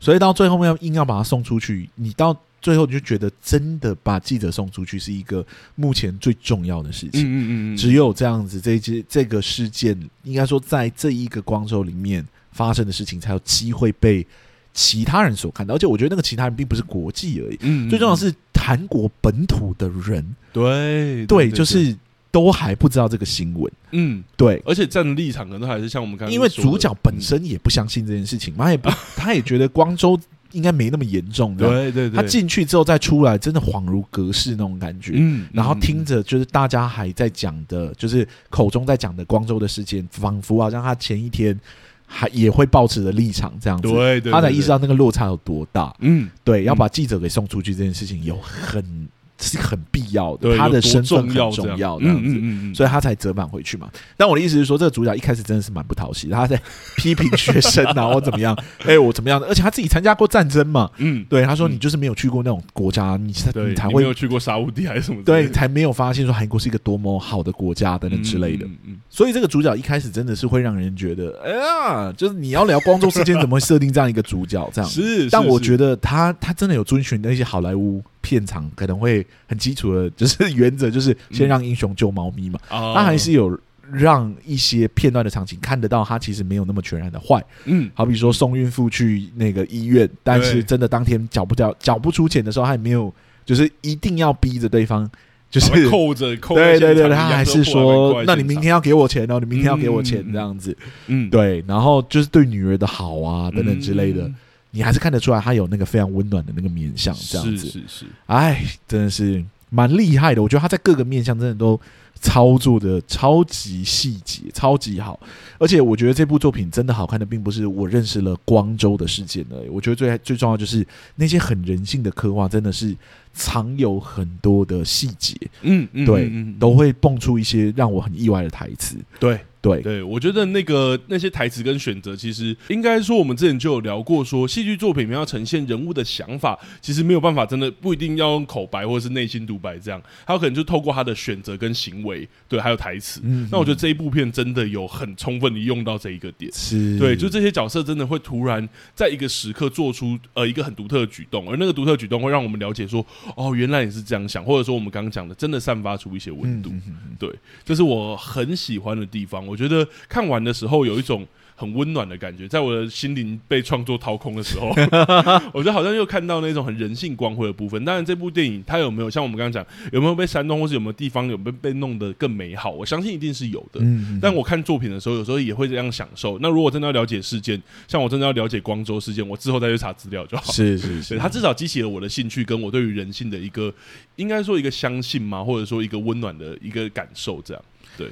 [0.00, 2.34] 所以到最后面要硬要把他送出去，你到。
[2.62, 5.44] 最后你就觉得，真的把记者送出去是一个
[5.74, 7.22] 目前最重要的事情。
[7.22, 14.24] 嗯嗯嗯，只有这样子，这这这个事件，应该说在这一个光州里面发生的事情，才有机会被
[14.72, 15.74] 其他人所看到。
[15.74, 20.24] 而且我觉得那个其他人并不是国际而已，嗯，最重要的是韩国本土的人。
[20.52, 21.96] 对对，就是
[22.30, 23.72] 都还不知道这个新闻。
[23.90, 30.16] 嗯，对，而且站的立场可能还是像我们刚刚，因为主角本身也不相信这件事情嘛，他也不， 他也觉得光州。
[30.52, 32.16] 应该没那么严重的，对对对。
[32.16, 35.12] 他进去之后再出来，真的恍如隔世那种感觉。
[35.16, 41.58] 嗯，然后听着就是大家还在讲的，就是口中在讲的光州的事件，仿佛好像他前一天
[42.06, 43.88] 还也会抱持的立场这样子。
[43.88, 45.94] 对对，他才意识到那个落差有多大。
[46.00, 49.08] 嗯，对，要把记者给送出去这件事情有很。
[49.42, 53.90] 是很必要的，他的身份很重要，这样子，嗯嗯嗯，所以他才折返回去嘛。
[54.16, 56.60] 但我的意思是说，这个主角一开始真的是蛮不讨喜，他在
[56.96, 59.46] 批评学生啊，或怎么样， 哎，我怎么样的？
[59.48, 65.22] 而且他自己参加过战争嘛，嗯，对，他说你就是没有去过那种国家，你才你才会没有去过沙乌地还是什么？
[65.24, 68.66] 对，才没有发现说韩国是一个多么好的国家等等之类的。
[68.86, 74.70] 嗯，所以这个主角一开始真的是会让人觉得，哎呀，就是你要聊光州事件，怎么会设定这样一个主角？
[74.72, 78.02] 这样是，但我觉得他他真的有遵循那些好莱坞。
[78.22, 82.58] 片场可能会很基础的，就是原则就是先让英雄救猫咪嘛。
[82.68, 83.58] 他、嗯、还是有
[83.92, 87.44] 让一些片段的场景看得到，他其实没有那么全然的坏。
[87.66, 93.12] 嗯，好比说送孕妇去那个医院，但是真的当天缴不掉、缴不出钱的时候，他也没有
[93.44, 95.10] 就是一定要逼着对方，
[95.50, 96.54] 就是扣着扣。
[96.54, 100.74] 对对对，他还是说，那你明天要给我钱哦，你明天要给我钱这样子。
[101.08, 104.22] 嗯，对，然后就是对女儿的好啊等等之类的。
[104.22, 104.34] 嗯
[104.72, 107.66] 你还是看得出来，他有那个非常温暖的那个面相，这样子。
[107.66, 110.42] 是是是，哎，真的是蛮厉害的。
[110.42, 111.78] 我觉得他在各个面相真的都
[112.20, 115.20] 操作的超级细节，超级好。
[115.58, 119.68] 而且我觉得这部作品真的好看的，并不是我认识了光州的事件而已。
[119.68, 122.96] 我觉得最最重要就是那些很人性的刻画，真的是
[123.34, 125.36] 藏有很多的细节。
[125.60, 128.96] 嗯，对，都会蹦出一些让我很意外的台词。
[129.20, 129.38] 对。
[129.62, 143.20] 对对，我觉得那个那些台词跟选择，其实应该说我们之前就有聊过，说戏剧作品要呈现人物的想法，其实没有办法，真的不一定要用口白或者是内心独白这样，他有可能就透过他的选择跟行为，对，还有台词。
[143.22, 153.06] 嗯，那我觉得这一部片真的有很充分的用到这一个点，是对，就这些角色真的会突然在一个时刻做出呃一个很独特的举动，而那个独特举动会让我们了解说，
[153.36, 156.70] 哦，原来你是这样想，或者说我们刚刚讲的，真的散发出一些温度。
[156.70, 157.30] 嗯，对，
[157.64, 159.46] 这是我很喜欢的地方。
[159.52, 164.70] 我觉得看完的时候有一种很温暖的感觉，在我的心灵被创作掏空的时候，
[165.52, 167.84] 我觉得好像又看到那种很人性光辉的部分。
[167.84, 172.70] 当然，这部电影它有没有像我们刚刚讲，有没有被煽动，或是有没有地方有没有被弄得更美好？
[172.70, 173.80] 我相信一定是有的。
[173.82, 176.38] 嗯，但我看作品的时候，有时候也会这样享受。
[176.40, 180.50] 那如果真的要了解事件，像我真的要了解光州事件，我之后再去查资料就好。
[180.50, 183.72] 是是是，它至少激起了我的兴趣，跟我对于人性的一个，
[184.16, 187.62] 应该说一个相信嘛，或者说一个温暖的一个感受，这样
[187.98, 188.08] 对。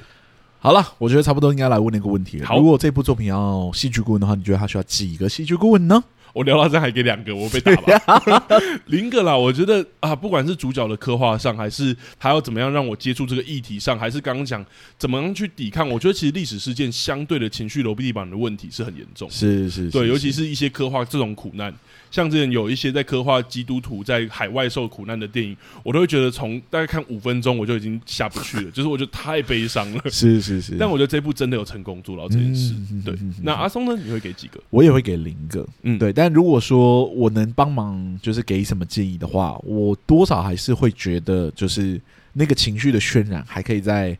[0.63, 2.45] 好了，我觉得差不多应该来问那个问题了。
[2.45, 6.03] 好，如果这部作品要戏剧顾问的话，你觉得他需要几个戏剧顾问呢？
[6.33, 8.47] 我聊到这还给两个，我被打吧。
[8.85, 14.63] 零个啦，我觉得啊，不管是主角的刻画上，还是还要怎么样让我接触这个议题上，还是刚刚讲
[14.99, 19.27] 怎么样去抵抗，我觉得其实历史事件相对的情绪楼地板的问题是很严重。
[19.31, 21.73] 是是，是，对，尤其是一些刻画这种苦难。
[22.11, 30.01] 像之前有一些在刻画基督徒在海外受苦难的电影，我都会觉得从大概看五分钟我就已经下不去了，就是我觉得太悲伤了。
[30.11, 32.75] 是是是，但我觉得这部真的有成功做到这件事。
[32.91, 33.99] 嗯、对，嗯、那阿松呢？
[34.05, 34.61] 你会给几个？
[34.69, 35.65] 我也会给零个。
[35.83, 36.11] 嗯，对。
[36.11, 41.99] 但如果说我能帮忙，就是给什么建议的话，我多少还是会觉得，就是
[42.33, 44.17] 那个情绪的渲染还可以再。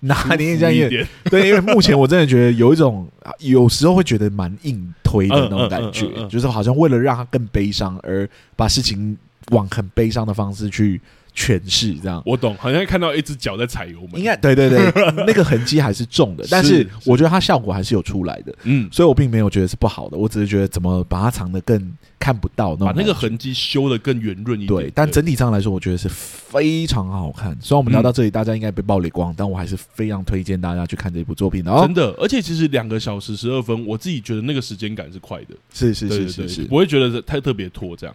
[0.00, 1.06] 哪年这样一点？
[1.24, 9.16] 对，因为目前我真的觉得有一种，有时候会觉得蛮硬推的那种感觉，就是好像为了让他更悲伤而把事情
[9.50, 11.00] 往很悲伤的方式去。
[11.34, 14.92] 诠释这样，我懂，好像看到一只脚在踩油门，应该对对对，
[15.26, 24.82] 那个痕迹还是重的，但是我觉得它效果还是有出来的，嗯，所以我并没有觉得是不好的，我只是觉得怎么把它藏得更看不到，把那个痕迹修得更圆润一点。
[24.82, 27.56] 对，但整体上来说，我觉得是非常好看。
[27.60, 31.70] 虽然我们聊到这里，大家应该被暴雷光，但我还是非常推荐大家去看这部作品的。
[31.80, 38.14] 真的，而且其实两个小时十二分，我自己觉得那个时间感是快的，是是是是是，不会觉得太特别拖这样。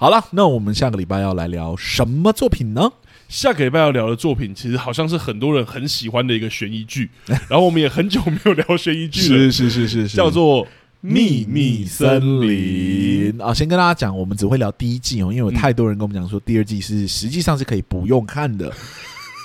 [0.00, 2.92] 好了，那我们下个礼拜要来聊什么作品呢？
[3.28, 7.10] 下个礼拜要聊的作品，其实好像是很多人很喜欢的一个悬疑剧，
[7.50, 10.64] 然后我们也很久没有聊悬疑剧了，是是是是是，叫做
[11.00, 13.52] 《秘密森林》啊。
[13.52, 18.72] 先跟大家讲，我们只会聊第一季哦，因为有太多人跟我们讲说，第二季是实际上是可以不用看的。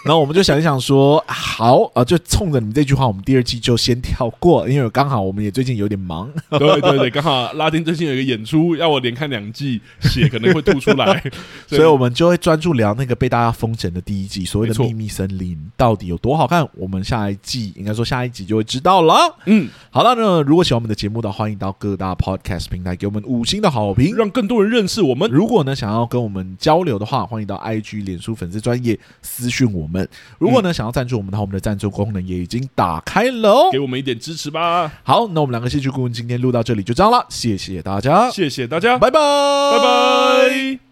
[0.04, 6.30] 然后我们就想一想说，好啊，就冲着你这句话，我们第二季就先跳过，因为刚好我们也最近有点忙。
[6.51, 11.24] 对对对，刚好拉丁最近有一个演出，要我连看两季，血可能会吐出来，
[11.68, 16.68] 所以，我们就会专注聊那个被大家封神的第一季，所谓的秘密森林到底有多好看。
[16.76, 19.14] 我们下一季应该说下一集就会知道了。
[19.45, 25.30] 嗯，好了，那如果喜欢我们的节目的话，欢迎到各大 Podcast 平台给我们五星的好评，让更多人认识我们。
[25.32, 30.10] 如果呢想要跟我们交流的话，欢迎到 IG 脸书粉丝专业私讯我们。
[30.39, 34.91] 如果呢、嗯、想要赞助我们的话，我们的赞助功能也已经打开了哦，给我们一点支持吧。
[35.04, 40.82] 好，那我们两个戏剧顾问今天录到这里就这样了，谢谢大家，谢谢大家，拜拜，拜拜。